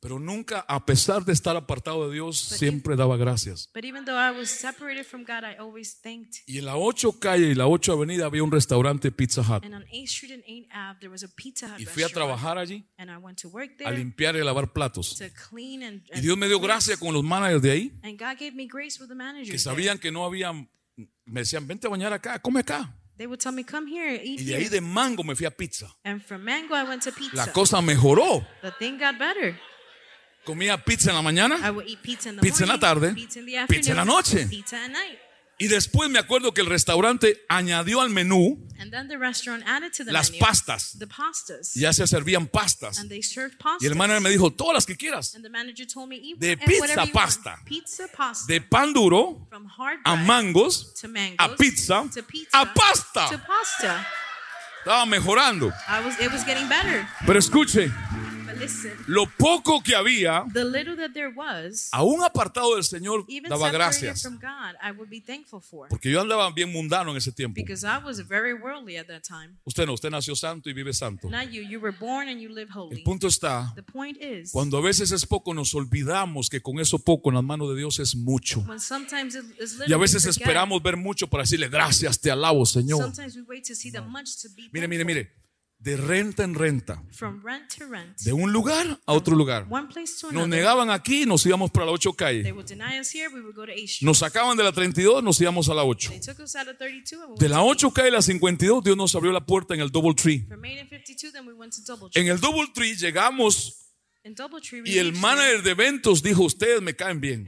[0.05, 3.71] Pero nunca, a pesar de estar apartado de Dios, siempre daba gracias.
[3.73, 6.43] but even though I was separated from God, I always thanked.
[6.45, 9.65] Y en la 8 calle y la 8 avenida había un restaurante Pizza Hut.
[9.65, 12.09] And on 8th Street and 8th Ave, there was a Pizza Hut Y fui a
[12.09, 15.15] trabajar allí, And I went to work a there limpiar y a lavar platos.
[15.17, 18.37] to clean and, Y Dios me dio gracia con los managers de ahí, And God
[18.39, 19.47] gave me grace with the managers.
[19.49, 19.59] que there.
[19.63, 20.53] sabían que no había.
[20.53, 22.95] Me decían, vente a bañar acá, come acá.
[23.17, 25.51] They would tell me, come here, eat Y de ahí de mango me fui a
[25.51, 25.87] pizza.
[26.03, 27.35] And from mango, I went to pizza.
[27.35, 28.45] La cosa mejoró.
[28.61, 29.57] The thing got better.
[30.45, 33.01] Comía pizza en la I mañana would eat pizza in the Pizza en la morning,
[33.01, 34.45] tarde, pizza in the afternoon, pizza en la noche.
[34.47, 35.19] pizza at night.
[35.57, 39.93] y después me acuerdo que el restaurante añadió al menú And then the restaurant added
[39.93, 40.99] to the las menu pastas.
[40.99, 41.73] the pastas.
[41.75, 42.99] Ya se servían pastas.
[42.99, 43.81] And they served pastas.
[43.81, 45.33] Y el manager me dijo, todas las que quieras.
[45.33, 47.55] and the manager told me, eat De and pizza pasta.
[47.65, 48.45] Pizza pasta.
[48.53, 52.65] De pan duro from hard a bread mangos to mangoes a pizza to pizza a
[52.73, 53.29] pasta.
[53.31, 54.05] to pasta.
[54.83, 55.71] Estaba mejorando.
[55.87, 57.07] I was it was getting better.
[57.25, 57.89] Pero escuche,
[59.07, 64.21] lo poco que había, the little that there was, aún apartado del Señor, daba gracias.
[64.21, 65.87] from God, I would be thankful for.
[65.89, 67.55] Porque yo andaba bien mundano en ese tiempo.
[67.55, 69.57] Because I was very worldly at that time.
[69.65, 71.29] Usted no, usted nació santo y vive santo.
[71.29, 71.61] You.
[71.61, 73.03] You were born and you live El holy.
[73.03, 76.99] punto está, The point is, cuando a veces es poco, nos olvidamos que con eso
[76.99, 78.61] poco en las manos de Dios es mucho.
[78.67, 82.31] when sometimes it is little, Y a veces esperamos ver mucho para decirle gracias, te
[82.31, 83.11] alabo, Señor.
[84.71, 85.44] Mire, mire, mire.
[85.79, 89.67] De renta en renta, From rent to rent, de un lugar a otro lugar.
[89.69, 90.49] one place to Nos another.
[90.49, 92.51] negaban aquí y nos íbamos para la 8 They calle.
[92.53, 93.27] would deny us here.
[93.31, 94.07] We would go to 8th Street.
[94.07, 96.09] Nos sacaban de la 32, nos íbamos a la 8.
[96.09, 98.11] They took us out of 32 and we De went la to 8 calle a
[98.13, 100.39] la 52, Dios nos abrió la puerta en el Double Tree.
[100.47, 102.19] From 8 and 52, then we went to Double Tree.
[102.23, 103.84] En el Double Tree llegamos
[104.85, 107.45] Y el manager de eventos dijo, ustedes me caen bien.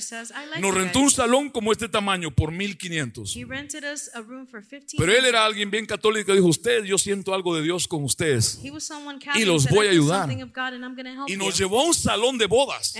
[0.00, 3.36] says, like Nos rentó un salón como este tamaño por 1500.
[3.36, 6.48] He rented us a room for 15 Pero él era alguien bien católico y dijo,
[6.48, 8.58] ustedes, yo siento algo de Dios con ustedes.
[8.62, 10.30] Catholic los voy "I a ayudar.
[10.30, 12.94] Y you." nos llevó a un salón de bodas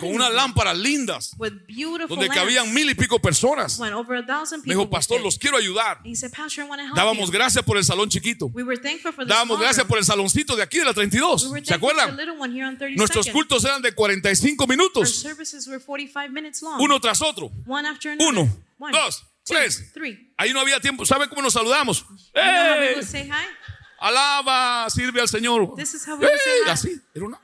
[0.00, 1.36] con unas lámparas lindas,
[2.08, 3.78] donde cabían mil y pico personas.
[3.78, 3.90] Me
[4.64, 6.00] dijo, pastor, los quiero ayudar.
[6.94, 8.50] Dábamos gracias por el salón chiquito.
[9.26, 11.52] Dábamos gracias por el saloncito de aquí de la 32.
[11.74, 12.16] ¿Se acuerdan?
[12.16, 12.96] little one here on 32nd.
[12.96, 16.80] Nuestros cultos eran de 45 Our minutos, services were 45 minutes long.
[16.80, 17.50] uno tras otro.
[17.66, 18.48] Uno,
[18.92, 19.92] dos, tres.
[20.36, 21.04] Ahí no había tiempo.
[21.04, 22.04] ¿Saben cómo nos saludamos?
[23.98, 25.74] Alaba, sirve al Señor.
[25.78, 26.70] Hi.
[26.70, 27.00] Así.
[27.14, 27.40] Era una-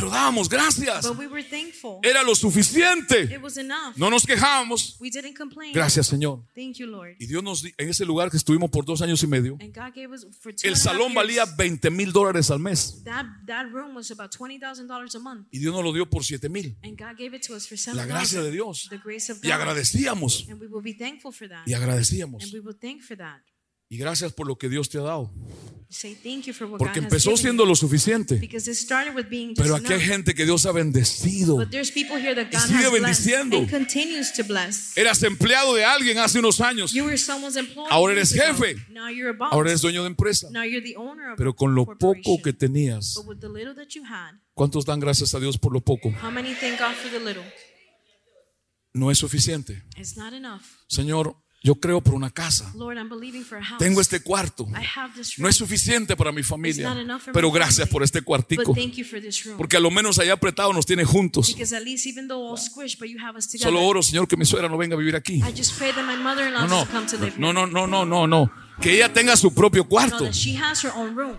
[0.00, 1.06] Pero dábamos gracias.
[1.06, 1.98] But we were thankful.
[2.02, 3.24] Era lo suficiente.
[3.24, 3.96] It was enough.
[3.96, 4.96] No nos quejábamos.
[4.98, 5.72] We didn't complain.
[5.72, 6.42] Gracias, Señor.
[6.54, 7.16] Thank you, Lord.
[7.18, 9.92] Y Dios nos en ese lugar que estuvimos por dos años y medio, And God
[9.94, 13.02] gave us for two el salón valía 20 mil dólares al mes.
[13.04, 15.48] That, that room was about $20,000 a month.
[15.50, 16.76] Y Dios nos lo dio por 7 mil.
[16.82, 18.86] La 7000 gracia de Dios.
[18.88, 19.52] The grace of Y God.
[19.52, 20.46] agradecíamos.
[20.48, 21.66] And we will be thankful for that.
[21.66, 22.42] Y agradecíamos.
[22.42, 23.42] And we will thank for that.
[23.90, 25.32] Y gracias por lo que Dios te ha dado.
[26.78, 28.40] Porque empezó siendo lo suficiente.
[29.56, 31.56] Pero aquí hay gente que Dios ha bendecido.
[31.56, 33.58] But there's people here that God sigue bendiciendo.
[33.58, 34.96] and continues to bless.
[34.96, 36.94] Eras empleado de alguien hace unos años.
[37.90, 38.76] Ahora eres jefe.
[39.50, 40.48] Ahora eres dueño de empresa.
[41.36, 45.00] Pero con lo poco que tenías, But with the little that you had, ¿cuántos dan
[45.00, 46.10] gracias a Dios por lo poco?
[46.22, 47.42] how many thank God for the little?
[48.92, 49.82] No es suficiente.
[49.96, 50.62] It's not enough.
[50.86, 52.72] Señor, yo creo por una casa.
[52.74, 53.78] Lord, I'm believing for a house.
[53.78, 54.66] Tengo este cuarto.
[54.70, 55.42] I have this room.
[55.44, 56.88] No es suficiente para mi It's familia.
[56.88, 58.72] not enough for Pero gracias por este cuartico.
[58.72, 59.58] But thank you for this room.
[59.58, 61.48] Porque a lo menos allá apretado nos tiene juntos.
[61.52, 63.70] Because at least even though all squished, but you have us together.
[63.70, 65.42] Solo oro, Señor, que mi suegra no venga a vivir aquí.
[65.46, 67.86] I just pray that my mother-in-law No, no, doesn't come to live no, no, no,
[67.86, 68.50] no, no, no.
[68.80, 70.24] Que ella tenga su propio No, cuarto.
[70.24, 71.36] that she has her own room.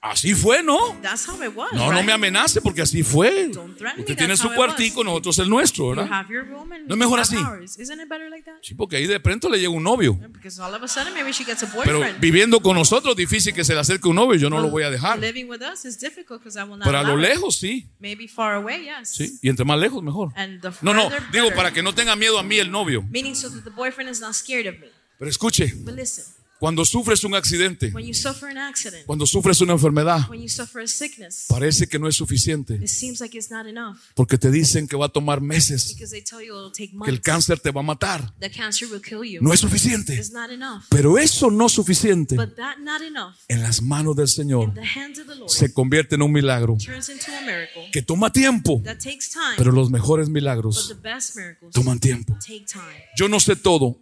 [0.00, 0.78] Así fue, ¿no?
[1.02, 1.72] That's how it was.
[1.72, 2.06] No, no right?
[2.06, 3.50] me amenace porque así fue.
[3.98, 6.12] Usted tiene su cuartico, nosotros el nuestro, You ¿verdad?
[6.12, 7.34] have your room and ¿No es mejor así?
[7.34, 7.76] ours.
[7.80, 8.58] Isn't it better like that?
[8.62, 10.14] Sí, porque ahí de pronto le llega un novio.
[10.32, 13.64] Because all of a sudden maybe she gets a Pero viviendo con nosotros, difícil que
[13.64, 15.18] se le acerque un novio, yo no lo voy a dejar.
[15.18, 17.88] Living with us is difficult because I will not Pero a lo lejos, sí.
[17.98, 19.08] Maybe far away, yes.
[19.08, 20.32] Sí, y entre más lejos, mejor.
[20.80, 21.56] No, no, digo better.
[21.56, 23.02] para que no tenga miedo a mí el novio.
[23.10, 24.86] Meaning so that the boyfriend is not scared of me.
[25.18, 26.24] Pero escuche, But listen,
[26.58, 30.48] cuando sufres un accidente, when you suffer an accident, cuando sufres una enfermedad, when you
[30.48, 32.74] suffer a sickness, parece que no es suficiente.
[32.74, 36.10] it seems like it's not enough Porque te dicen que va a tomar meses, because
[36.10, 37.20] they tell you it'll take que el months.
[37.20, 38.34] cáncer te va a matar.
[38.40, 39.40] The cancer will kill you.
[39.42, 40.14] No es suficiente.
[40.14, 40.82] It's not enough.
[40.88, 45.26] Pero eso no suficiente not enough en las manos del Señor in the hands of
[45.26, 48.98] the Lord se convierte en un milagro turns into a miracle que toma tiempo, that
[48.98, 49.56] takes time.
[49.56, 52.36] pero los mejores But milagros the best miracles toman tiempo.
[52.44, 53.04] take time.
[53.16, 54.00] Yo no sé todo,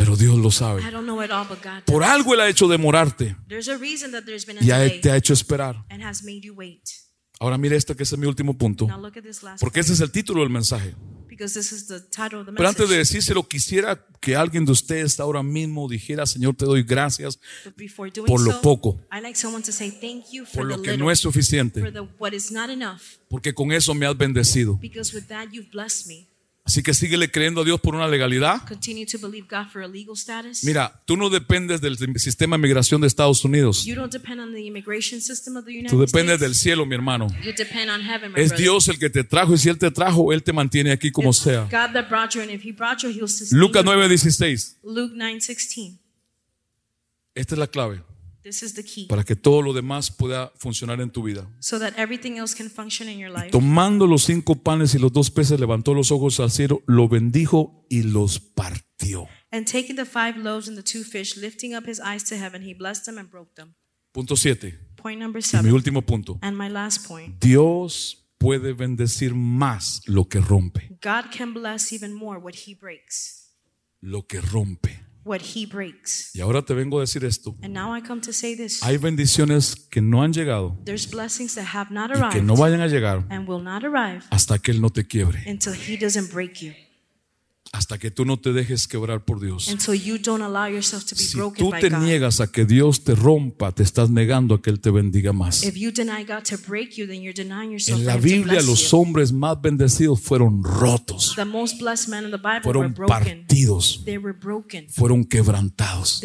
[0.00, 0.80] pero Dios lo sabe.
[0.82, 3.36] I don't know it all, but God Por algo Él ha hecho demorarte
[4.60, 5.84] y a- te ha hecho esperar.
[5.90, 6.80] and has made you wait.
[7.38, 8.86] Ahora mire esto que ese es mi último punto,
[9.60, 10.94] porque ese es el título del mensaje.
[12.56, 16.82] Pero antes de decírselo, quisiera que alguien de ustedes ahora mismo dijera, Señor, te doy
[16.82, 17.38] gracias
[18.26, 19.00] por lo poco.
[20.54, 21.82] Por lo que no es suficiente,
[23.28, 24.78] porque con eso me has bendecido.
[26.70, 28.62] Así que síguele creyendo a Dios por una legalidad.
[28.68, 30.62] Continue to believe God for a legal status.
[30.62, 33.84] Mira, tú no dependes del sistema de migración de Estados Unidos.
[33.84, 36.40] You don't depend on the immigration system of the United Tú dependes States.
[36.40, 37.26] del cielo, mi hermano.
[38.36, 38.56] Es.
[38.56, 41.32] Dios el que te trajo y si Él te trajo, Él te mantiene aquí como
[41.32, 41.68] sea.
[43.50, 43.90] Lucas you.
[43.90, 44.76] 9:16.
[44.84, 45.98] Luke 9:16.
[47.34, 48.00] Esta es la clave
[48.42, 51.46] This is the key, para que todo lo demás pueda funcionar en tu vida.
[51.60, 53.50] so that everything else can function in your life.
[53.50, 57.84] Tomando los cinco panes y los dos peces, levantó los ojos al cielo, lo bendijo
[57.90, 59.26] y los partió.
[59.52, 62.62] And taking the five loaves and the two fish, lifting up His eyes to heaven,
[62.62, 63.74] He blessed them and broke them.
[64.12, 64.78] Punto 7.
[64.96, 66.38] Point number Y mi seven, último punto.
[66.42, 67.38] and my last point.
[67.40, 70.88] Dios puede bendecir más lo que rompe.
[71.02, 73.52] God can bless even more what He breaks.
[74.00, 75.04] Lo que rompe.
[75.24, 76.30] What He breaks.
[76.34, 77.54] Y ahora te vengo a decir esto.
[77.62, 81.54] And now I come to say this: Hay bendiciones que no han llegado there's blessings
[81.54, 84.58] that have not y que arrived no vayan a llegar and will not arrive hasta
[84.58, 85.42] que Él no te quiebre.
[85.46, 86.72] until He doesn't break you,
[87.72, 89.66] Hasta que tú no te dejes quebrar por Dios.
[89.66, 89.76] Si
[91.36, 91.98] tú te God.
[92.02, 95.62] niegas a que Dios te rompa, te estás negando a que Él te bendiga más.
[95.62, 95.92] You
[97.86, 101.36] En la Biblia los hombres más bendecidos fueron rotos,
[102.62, 104.04] fueron partidos,
[104.88, 106.20] fueron quebrantados.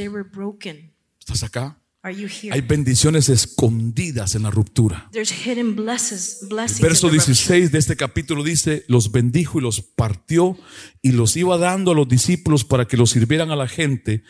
[1.20, 1.80] ¿Estás acá?
[2.06, 2.54] Are you here?
[2.54, 5.10] Hay bendiciones escondidas en la ruptura.
[5.12, 6.80] There's hidden blesses, blessings.
[6.80, 7.34] Verso in the rupture.
[7.34, 10.56] 16 de este capítulo dice, los bendijo y los partió
[11.02, 14.24] y los iba dando a los discípulos para que los sirvieran a la gente.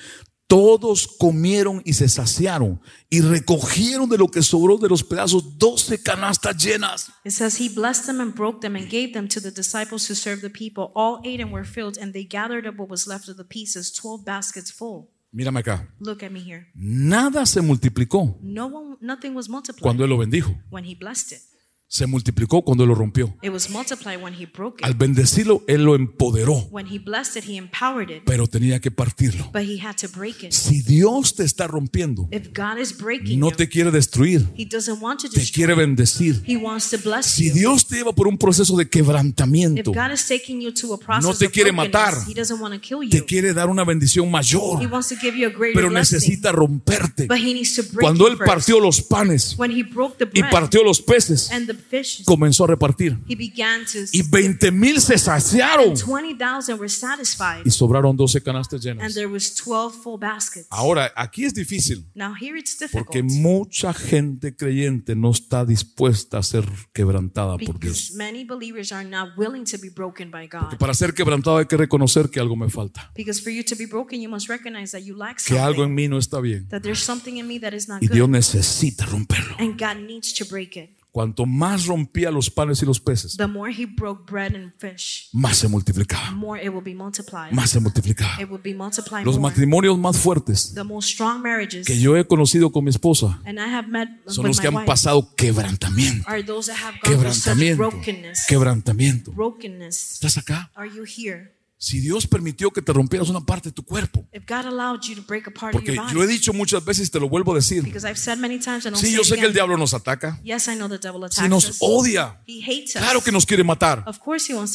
[0.48, 6.02] Todos comieron y se saciaron y recogieron de lo que sobró de los pedazos doce
[6.02, 7.12] canastas llenas.
[7.26, 10.16] It says he blessed them and broke them and gave them to the disciples to
[10.16, 10.94] serve the people.
[10.96, 13.92] All ate and were filled, and they gathered up what was left of the pieces,
[13.92, 15.10] twelve baskets full.
[15.36, 15.86] Mírame acá.
[16.00, 16.66] Look at me here.
[16.74, 20.58] Nada se multiplicó No one, nothing was multiplied cuando Él lo bendijo.
[20.72, 21.42] when he blessed it.
[21.88, 23.38] Se multiplicó cuando lo rompió.
[23.44, 24.86] It was multiplied when he broke it.
[24.86, 28.90] Al bendecirlo, Él lo empoderó, When he blessed it, he empowered it, pero tenía que
[28.90, 29.52] partirlo.
[29.54, 30.52] but he had to break it.
[30.52, 35.00] Si Dios te está rompiendo, If God is breaking no te quiere destruir, he doesn't
[35.02, 36.42] want to te quiere bendecir.
[36.46, 37.54] He wants to bless Si you.
[37.54, 40.98] Dios te lleva por un proceso de If quebrantamiento, God is taking you to a
[40.98, 42.16] process No te quiere matar.
[43.12, 44.80] te quiere dar una bendición mayor,
[45.74, 47.28] pero necesita romperte.
[48.02, 49.56] Cuando Él partió los panes
[50.34, 51.75] y partió los peces, and the fish,
[52.26, 53.18] comenzó a repartir.
[53.28, 55.94] Y 20 mil se saciaron.
[55.96, 59.14] 20,000 were satisfied, Y sobraron 12 canastas and llenas.
[59.14, 60.68] there was 12 full baskets.
[60.70, 62.06] Ahora, aquí es difícil.
[62.16, 67.80] Now here it's Porque difficult mucha gente creyente no está dispuesta a ser quebrantada por
[67.80, 68.12] Dios.
[68.16, 70.78] many believers are not willing to be broken by God.
[70.78, 73.12] Para ser quebrantado hay que reconocer que algo me falta.
[73.16, 75.90] Because for you to be broken, you must recognize that you lack Que algo something,
[75.90, 76.68] en mí no está bien.
[76.70, 79.56] that there's something in me that is not Y Dios necesita romperlo.
[81.16, 85.30] Cuanto más rompía los panes y los peces, The more He broke bread and fish,
[85.32, 86.32] más se multiplicaba.
[86.32, 87.54] more it will be multiplied.
[87.54, 88.36] Más se multiplicaba.
[88.42, 89.50] It will be multiplied Los more.
[89.50, 93.58] matrimonios más fuertes The most strong marriages, que yo he conocido con mi esposa and
[93.60, 96.28] I have met son los que han wife, pasado quebrantamiento.
[96.30, 97.78] are those that have gone through such Quebrantamiento.
[97.78, 98.46] brokenness.
[98.50, 99.32] Quebrantamiento.
[99.32, 100.12] Brokenness.
[100.16, 100.70] ¿Estás acá?
[100.76, 101.55] Are you here?
[101.78, 104.26] Si Dios permitió que te rompieras una parte de tu cuerpo,
[105.74, 107.84] porque yo he dicho muchas veces y te lo vuelvo a decir.
[108.98, 110.40] Sí, yo sé que el diablo nos ataca.
[111.26, 112.42] Attacks nos odia,
[113.00, 114.04] claro que nos quiere matar.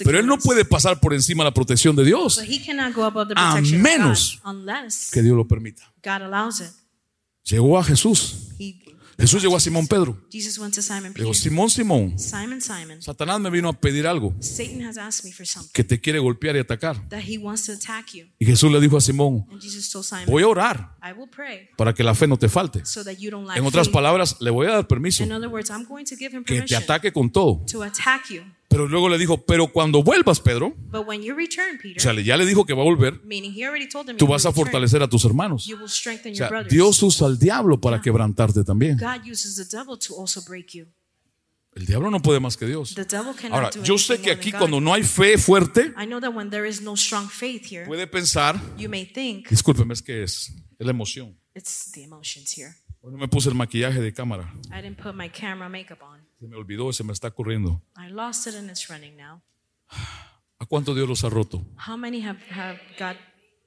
[0.04, 2.38] Pero él no puede pasar por encima de la protección de Dios.
[3.36, 4.38] A menos
[5.10, 5.90] Que Dios lo permita.
[7.44, 8.48] Llegó a Jesús.
[9.20, 10.26] Jesús llegó a Simón Pedro.
[11.14, 11.34] Dijo.
[11.34, 12.18] Simón, Simón,
[13.02, 14.34] Satanás me vino a pedir algo
[15.72, 17.06] que te quiere golpear y atacar.
[18.38, 19.46] Y Jesús le dijo a Simón,
[20.26, 20.96] voy a orar
[21.76, 22.82] para que la fe no te falte.
[23.54, 25.24] En otras palabras, le voy a dar permiso
[26.46, 27.64] que te ataque con todo.
[28.70, 32.12] Pero luego le dijo, pero cuando vuelvas, Pedro, But when you return, o Peter, sea,
[32.14, 33.20] ya le dijo que va a volver,
[34.16, 35.68] tú vas a fortalecer a tus hermanos.
[35.68, 36.62] O sea.
[36.68, 38.96] Dios usa al diablo para quebrantarte también.
[41.74, 42.94] El diablo no puede más que Dios.
[43.50, 46.68] Ahora, yo sé que aquí cuando no hay fe fuerte, I know that when there
[46.68, 50.86] is no strong faith here, puede pensar, you may think discúlpeme, es que es, es
[50.86, 51.36] la emoción.
[51.56, 52.76] it's the emotions here.
[53.02, 54.52] Hoy no me puse el maquillaje de cámara.
[56.40, 57.82] Se me olvidó se me está corriendo.
[57.98, 59.42] I lost it and it's running now.
[60.58, 61.64] ¿A cuánto Dios los ha roto?
[61.86, 63.16] How many have, have got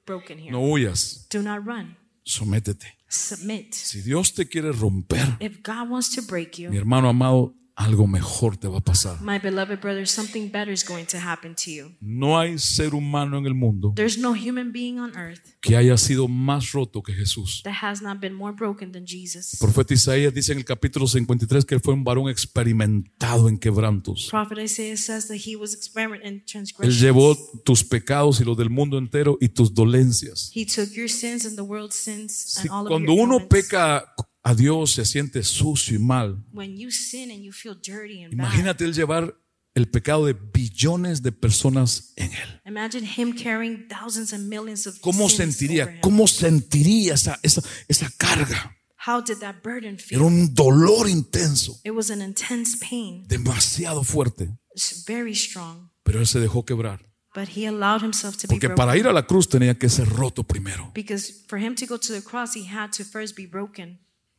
[0.06, 0.50] broken here?
[0.50, 1.96] No huyas, Do not run.
[2.24, 2.98] sométete.
[3.08, 3.72] Submit.
[3.74, 8.06] Si Dios te quiere romper, If God wants to break mi you, hermano amado, algo
[8.06, 9.20] mejor te va a pasar.
[9.20, 11.90] my beloved brother, something better is going to happen to you.
[12.00, 15.96] No hay ser humano en el mundo There's no human being on earth que haya
[15.96, 17.62] sido más roto que Jesús.
[17.64, 19.54] that has not been more broken than Jesus.
[19.54, 23.58] El profeta Isaías dice en el capítulo 53 que él fue un varón experimentado en
[23.58, 24.28] quebrantos.
[24.30, 26.92] Prophet Isaiah says that he was in Él transgression.
[27.00, 30.50] llevó tus pecados y los del mundo entero y tus dolencias.
[30.54, 33.34] He took your sins and the world's sins Si and all of cuando your uno
[33.38, 33.48] ailments.
[33.68, 34.04] peca
[34.44, 36.44] a Dios se siente sucio y mal.
[36.52, 39.36] When you sin and you feel dirty and bad, Imagínate él llevar
[39.74, 42.60] el pecado de billones de personas en él.
[42.66, 46.00] imagine him carrying thousands and millions of ¿Cómo sentiría?
[46.00, 48.76] ¿Cómo sentiría esa, esa, esa carga?
[49.06, 50.18] How did that burden feel?
[50.20, 53.26] Era un dolor intenso, It was an intense pain.
[53.26, 55.90] demasiado fuerte, It's very strong.
[56.02, 57.10] pero él se dejó quebrar.
[57.34, 60.08] But he allowed himself to be Porque para ir a la cruz tenía que ser
[60.08, 60.92] roto primero.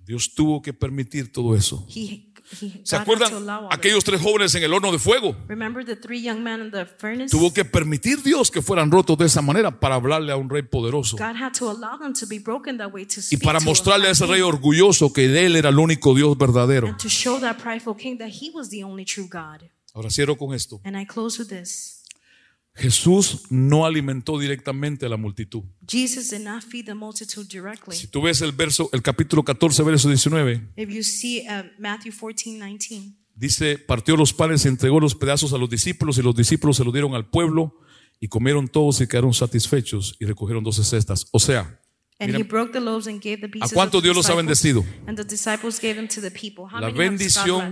[0.05, 1.85] Dios tuvo que permitir todo eso.
[1.89, 2.31] He,
[2.61, 3.31] he ¿Se acuerdan
[3.71, 5.29] aquellos tres jóvenes en el horno de fuego?
[5.29, 5.49] it.
[5.49, 7.29] Remember the three young men in the furnace?
[7.29, 10.61] Tuvo que permitir Dios que fueran rotos de esa manera para hablarle a un rey
[10.61, 11.17] poderoso
[13.31, 16.95] y para mostrarle a ese rey orgulloso que él era el único Dios verdadero.
[19.95, 20.81] Ahora cierro con esto.
[20.83, 21.94] And I close with this.
[22.75, 25.63] Jesús no alimentó directamente a la multitud.
[25.87, 27.95] Jesus did not feed the multitude directly.
[27.95, 32.11] Si tú ves el verso, el capítulo 14, verso 19, If you see uh, Matthew
[32.11, 36.35] 14, 19, dice, partió los panes y entregó los pedazos a los discípulos y los
[36.35, 37.79] discípulos se los dieron al pueblo
[38.19, 41.27] y comieron todos y quedaron satisfechos y recogieron doce cestas.
[41.31, 41.79] O sea,
[42.19, 44.29] and Mira, he broke the loaves and gave the pieces cuánto of the Dios los
[44.29, 44.83] ha bendecido?
[45.07, 46.65] And the disciples gave them to the people.
[46.65, 47.71] How La many bendición?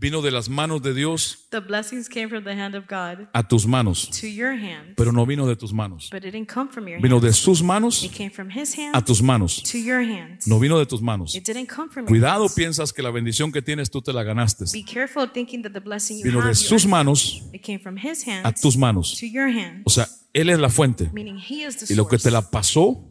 [0.00, 3.42] Vino de las manos de Dios The blessings came from the hand of God a
[3.42, 6.08] tus manos, to your hand, pero no vino de tus manos.
[6.10, 8.82] but it didn't come from your Vino de sus manos It came from his a
[8.82, 9.62] hand tus manos.
[9.62, 10.40] to your hand.
[10.46, 11.34] No vino de tus manos.
[11.34, 12.54] It didn't come from your Cuidado, hands.
[12.54, 14.64] piensas que la bendición que tienes tú te la ganaste.
[14.72, 17.78] Be careful thinking that the blessing you Vino have, de you sus manos it came
[17.80, 19.16] from his a hands tus manos.
[19.18, 21.10] to your hand, O sea, Él es la fuente.
[21.88, 23.10] Y lo que te la pasó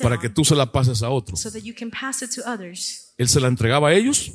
[0.00, 1.36] para que tú se la pases a otro.
[1.36, 3.02] so that you can pass it to others.
[3.18, 4.30] Él se la entregaba a ellos,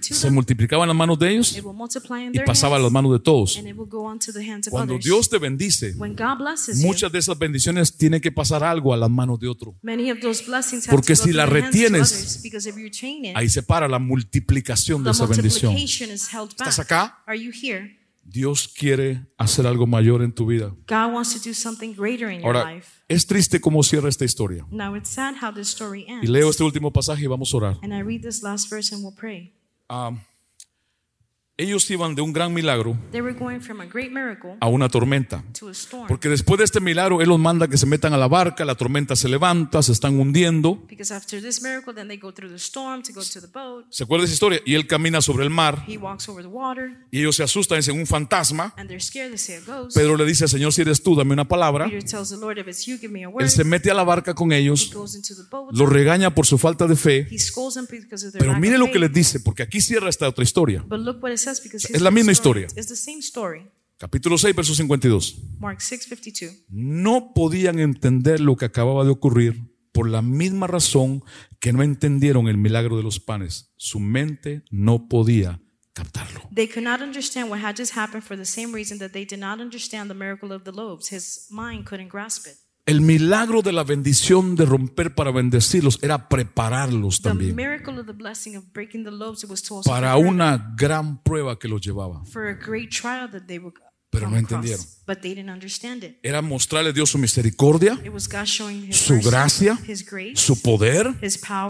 [0.00, 3.56] se multiplicaba en las manos de ellos y pasaba a las manos de todos.
[3.56, 5.04] and it will go on to the hands of Cuando others.
[5.04, 8.92] Dios te bendice, when God blesses you, muchas de esas bendiciones tienen que pasar algo
[8.92, 9.76] a las manos de otro.
[9.82, 12.42] many of those blessings have Porque si la retienes,
[13.34, 15.76] Ahí se para la multiplicación de esa bendición.
[15.76, 17.22] ¿Estás acá?
[18.24, 20.68] Dios quiere hacer algo mayor en tu vida.
[20.88, 23.02] God wants to do something greater in your Ahora, life.
[23.08, 24.64] es triste cómo cierra esta historia.
[24.70, 26.28] Now it's sad how this story Y ends.
[26.30, 27.78] leo este último pasaje y vamos a orar.
[27.82, 29.52] And I read this last verse and we'll pray.
[29.88, 30.12] Ah,
[31.58, 34.88] Ellos iban de un gran milagro They were going from a great miracle a una
[34.88, 35.44] tormenta.
[36.08, 38.74] Porque después de este milagro, Él los manda que se metan a la barca, la
[38.74, 40.82] tormenta se levanta, se están hundiendo.
[40.88, 43.84] Because after this miracle, then they go through the storm to go to the boat.
[43.90, 44.60] ¿Se acuerda de esa historia?
[44.64, 47.76] Y Él camina sobre el mar He walks over the water, y ellos se asustan,
[47.78, 48.74] dicen un fantasma.
[49.94, 51.86] Pedro le dice, Señor, si eres tú, dame una palabra.
[51.86, 55.74] Él se mete a la barca con He ellos, goes into the boat.
[55.74, 57.28] los regaña por su falta de fe.
[58.38, 60.82] Pero mire lo que les dice, porque aquí cierra esta otra historia.
[61.46, 62.68] Es la misma historia.
[63.98, 65.36] Capítulo 6, verso 52.
[65.60, 66.64] Mark 6:52.
[66.68, 71.22] No podían entender lo que acababa de ocurrir por la misma razón
[71.60, 73.72] que no entendieron el milagro de los panes.
[73.76, 75.60] Su mente no podía
[75.92, 76.48] captarlo.
[76.54, 79.38] They could not understand what had just happened for the same reason that they did
[79.38, 81.12] not understand the miracle of the loaves.
[81.12, 82.56] His mind couldn't grasp it.
[82.84, 87.56] El milagro de la bendición de romper para bendecirlos era prepararlos también
[89.84, 92.24] para una gran prueba que los llevaba.
[94.12, 94.84] Pero no entendieron.
[95.04, 96.16] But they didn't understand it.
[96.22, 97.98] Era mostrarle a Dios su misericordia,
[98.92, 99.76] su gracia,
[100.34, 101.12] su poder,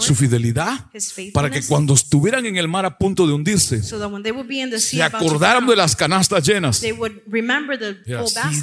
[0.01, 0.87] su fidelidad,
[1.33, 5.97] para que cuando estuvieran en el mar a punto de hundirse, se acordaran de las
[5.97, 6.77] canastas llenas.
[6.79, 6.89] "Sí,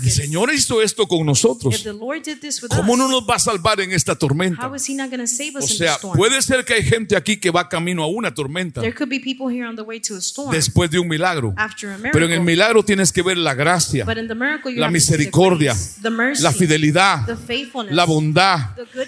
[0.04, 0.12] el.
[0.12, 1.84] Señor hizo esto con nosotros.
[2.70, 4.68] ¿Cómo no nos va a salvar en esta tormenta?
[4.68, 8.82] O sea, puede ser que hay gente aquí que va camino a una tormenta
[10.52, 11.56] después de un milagro.
[12.12, 13.69] Pero en el milagro tienes que ver la gracia,
[14.06, 15.76] But in the miracle, you la misericordia,
[16.40, 17.28] la fidelidad,
[17.90, 18.60] la bondad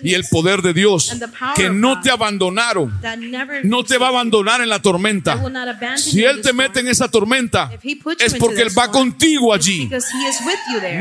[0.04, 1.16] y el poder de Dios
[1.56, 2.94] que no te abandonaron,
[3.64, 5.40] no te va a abandonar en la tormenta.
[5.98, 7.72] Si Él te mete en esa tormenta,
[8.20, 9.90] es porque Él va contigo allí.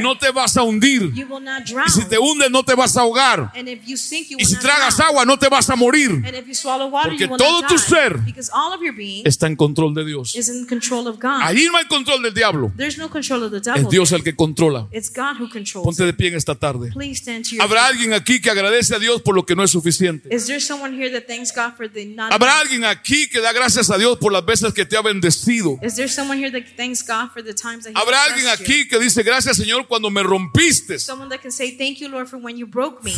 [0.00, 1.12] No te vas a hundir.
[1.14, 3.52] Y si te hundes, no te vas a ahogar.
[3.54, 6.22] Y si tragas agua, no te vas a morir.
[7.02, 8.20] Porque todo tu ser
[9.24, 10.34] Está en control de Dios.
[11.42, 12.72] Allí no hay control del diablo.
[13.56, 14.88] Es Dios el que controla.
[14.92, 15.84] It's God who controls.
[15.84, 16.90] Ponte de pie en esta tarde.
[17.60, 20.34] Habrá alguien aquí que agradece a Dios por lo que no es suficiente.
[20.34, 22.32] Is there someone here that thanks God for the not?
[22.32, 25.78] Habrá alguien aquí que da gracias a Dios por las veces que te ha bendecido.
[25.82, 28.86] Is there someone here that thanks God for the times that He Habrá alguien aquí
[28.88, 30.98] que dice gracias Señor cuando me rompiste.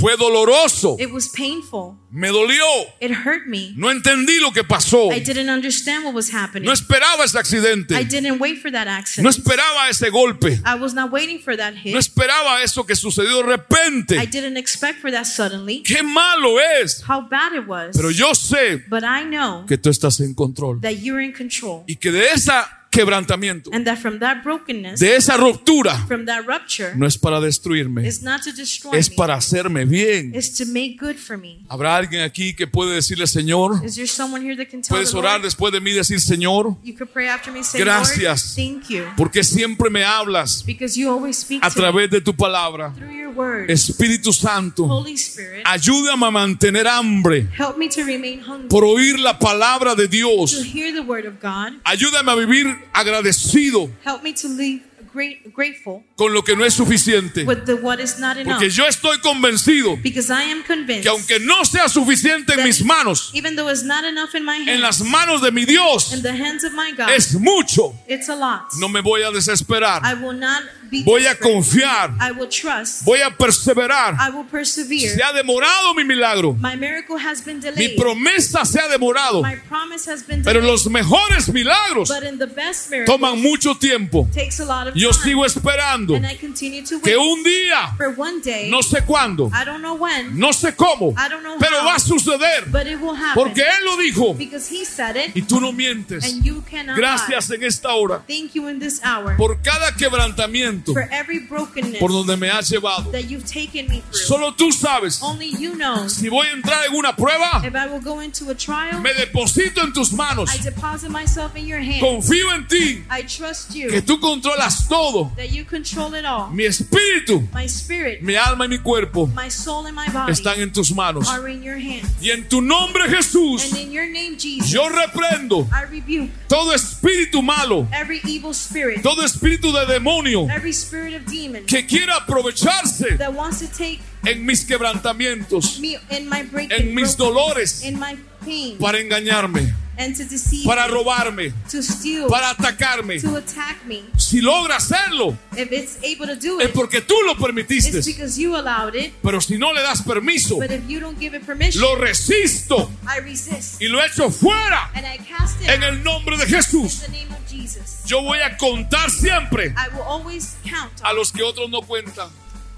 [0.01, 0.97] Fue doloroso.
[0.99, 1.99] It was painful.
[2.11, 2.65] Me dolió.
[3.01, 3.73] It hurt me.
[3.77, 5.11] No entendí lo que pasó.
[5.13, 6.67] I didn't understand what was happening.
[6.67, 8.05] No esperaba ese I accidente.
[8.05, 9.29] didn't wait for that No accident.
[9.29, 10.22] esperaba ese golpe.
[10.65, 11.93] I was not waiting for that hit.
[11.93, 14.27] No esperaba eso que sucedió de I repente.
[14.27, 15.83] didn't expect for that suddenly.
[15.83, 17.03] Qué malo es.
[17.09, 17.97] How bad it was.
[17.97, 20.81] Pero yo sé But I know que tú estás en control.
[20.81, 21.85] that you're in control.
[21.87, 22.53] Y que de ese
[22.93, 27.41] quebrantamiento, And that from that brokenness, de esa ruptura, from that rupture, no es para
[27.41, 29.17] destruirme, is not to destroy es me.
[29.17, 30.33] para hacerme bien.
[30.33, 31.65] To make good for me.
[31.69, 33.83] ¿Habrá alguien aquí que puede decirle, Señor?
[33.85, 36.77] Is there someone here that can tell Puedes orar después de mí y decir, Señor,
[36.85, 38.57] You could pray after me, say, Gracias.
[38.57, 39.05] Lord, thank you.
[39.17, 42.93] porque siempre me hablas Because you always speak a to me través de tu palabra.
[42.95, 43.71] through your word.
[43.71, 49.19] Espíritu Santo, Holy Spirit, ayúdame a mantener hambre help me to remain hungry, por oír
[49.19, 50.53] la palabra de to Dios.
[50.75, 51.73] hear the word of God.
[51.85, 56.75] Ayúdame a vivir agradecido Help me to live great, grateful con lo que no es
[56.75, 57.45] suficiente.
[57.45, 58.55] with the what is not enough.
[58.55, 62.83] Porque yo estoy convencido Because I am convinced que aunque no sea suficiente en mis
[62.85, 66.13] manos, even though it's not enough in my en hands, las manos de mi Dios
[66.13, 67.95] in the hands of my God, es mucho.
[68.09, 68.69] it's a lot.
[68.79, 70.03] No me voy a desesperar.
[70.05, 70.63] I will not
[71.05, 72.13] Voy a confiar.
[72.21, 73.05] I will trust.
[73.05, 74.15] Voy a perseverar.
[74.21, 75.09] I will persevere.
[75.09, 76.53] Se ha demorado mi milagro.
[76.55, 77.97] My miracle has been Mi delayed.
[77.97, 79.43] promesa se ha demorado.
[79.43, 80.71] My promise has been Pero delayed.
[80.73, 84.29] los mejores milagros But in the best toman mucho tiempo.
[84.35, 85.23] takes a lot of Yo time.
[85.23, 88.69] sigo esperando and I continue to que un día, for one day.
[88.71, 91.87] no sé cuándo, I don't know when, no sé cómo, I don't know pero how,
[91.87, 92.67] va a suceder.
[92.71, 93.35] but it will happen.
[93.35, 96.25] Porque Él lo dijo because he said it y tú no mientes.
[96.25, 100.82] and you cannot Gracias en esta hora Thank you in this hour por cada quebrantamiento
[100.87, 103.11] for every brokenness por donde me has llevado.
[103.13, 104.27] that you've taken me through.
[104.27, 107.63] Solo tú sabes Only you know si voy a entrar en una prueba.
[107.65, 109.01] if I will go into a trial.
[109.01, 110.51] Me deposito en tus manos.
[110.53, 112.01] I deposit myself in your hands.
[112.03, 115.33] Confío en ti I trust you que tú controlas todo.
[115.37, 116.51] that you control it all.
[116.51, 120.61] Mi espíritu, My spirit, mi alma y mi cuerpo my soul, and my body están
[120.61, 121.29] en tus manos.
[121.29, 122.09] are in your hands.
[122.21, 126.73] Y en tu nombre Jesús, And in your name, Jesus, yo reprendo I rebuke todo
[126.73, 132.17] espíritu malo, every evil spirit, todo espíritu de demonio every spirit of demon que quiera
[132.17, 137.35] aprovecharse that wants to take en mis quebrantamientos, me in my breaking, en mis broken-
[137.35, 139.75] dolores in my pain, para engañarme.
[140.03, 143.21] And to deceive para me, robarme, to steal, para atacarme.
[143.21, 144.03] to attack me.
[144.17, 147.99] Si logra hacerlo, If it's able to do es it, porque tú lo permitiste.
[147.99, 149.13] it's because you allowed it.
[149.23, 152.91] Pero si no le das permiso, But if you don't give it permission, lo resisto
[153.07, 156.51] I resist y lo echo fuera and I cast it en el nombre de in
[156.51, 157.01] Jesús.
[157.01, 158.03] the name of Jesus.
[158.07, 162.29] Yo voy a contar siempre I will always count a los que otros no cuentan.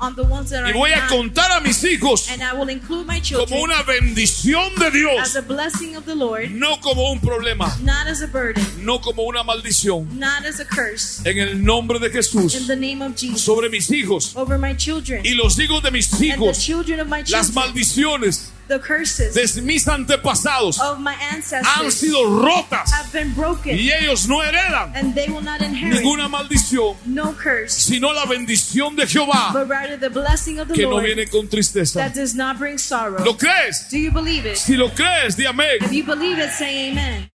[0.01, 3.83] Y voy a contar a mis hijos and I will include my como children una
[3.83, 8.27] bendición de Dios, a blessing of the Lord, no como un problema, not as a
[8.27, 10.19] burden, no como una maldición.
[10.19, 11.23] not as a curse.
[11.25, 14.37] En el nombre de In Jesús, the name of Jesus, sobre mis hijos.
[14.37, 15.25] Over my children.
[15.25, 19.35] Y los hijos de mis and the hijos, children of my las maldiciones the curses
[19.55, 24.41] de mis antepasados of my han ancestors sido rotas have been broken, y ellos no
[24.43, 29.53] heredan and they will not inherit ninguna maldición, no curse, sino la bendición de Jehová
[29.53, 31.95] but rather the blessing of the que no Lord viene con tristeza.
[31.95, 33.23] that does not bring sorrow.
[33.25, 33.89] ¿Lo crees?
[33.91, 34.57] Do you believe it?
[34.57, 35.79] Si lo crees, di amén.
[35.83, 37.31] If you believe it, say amen.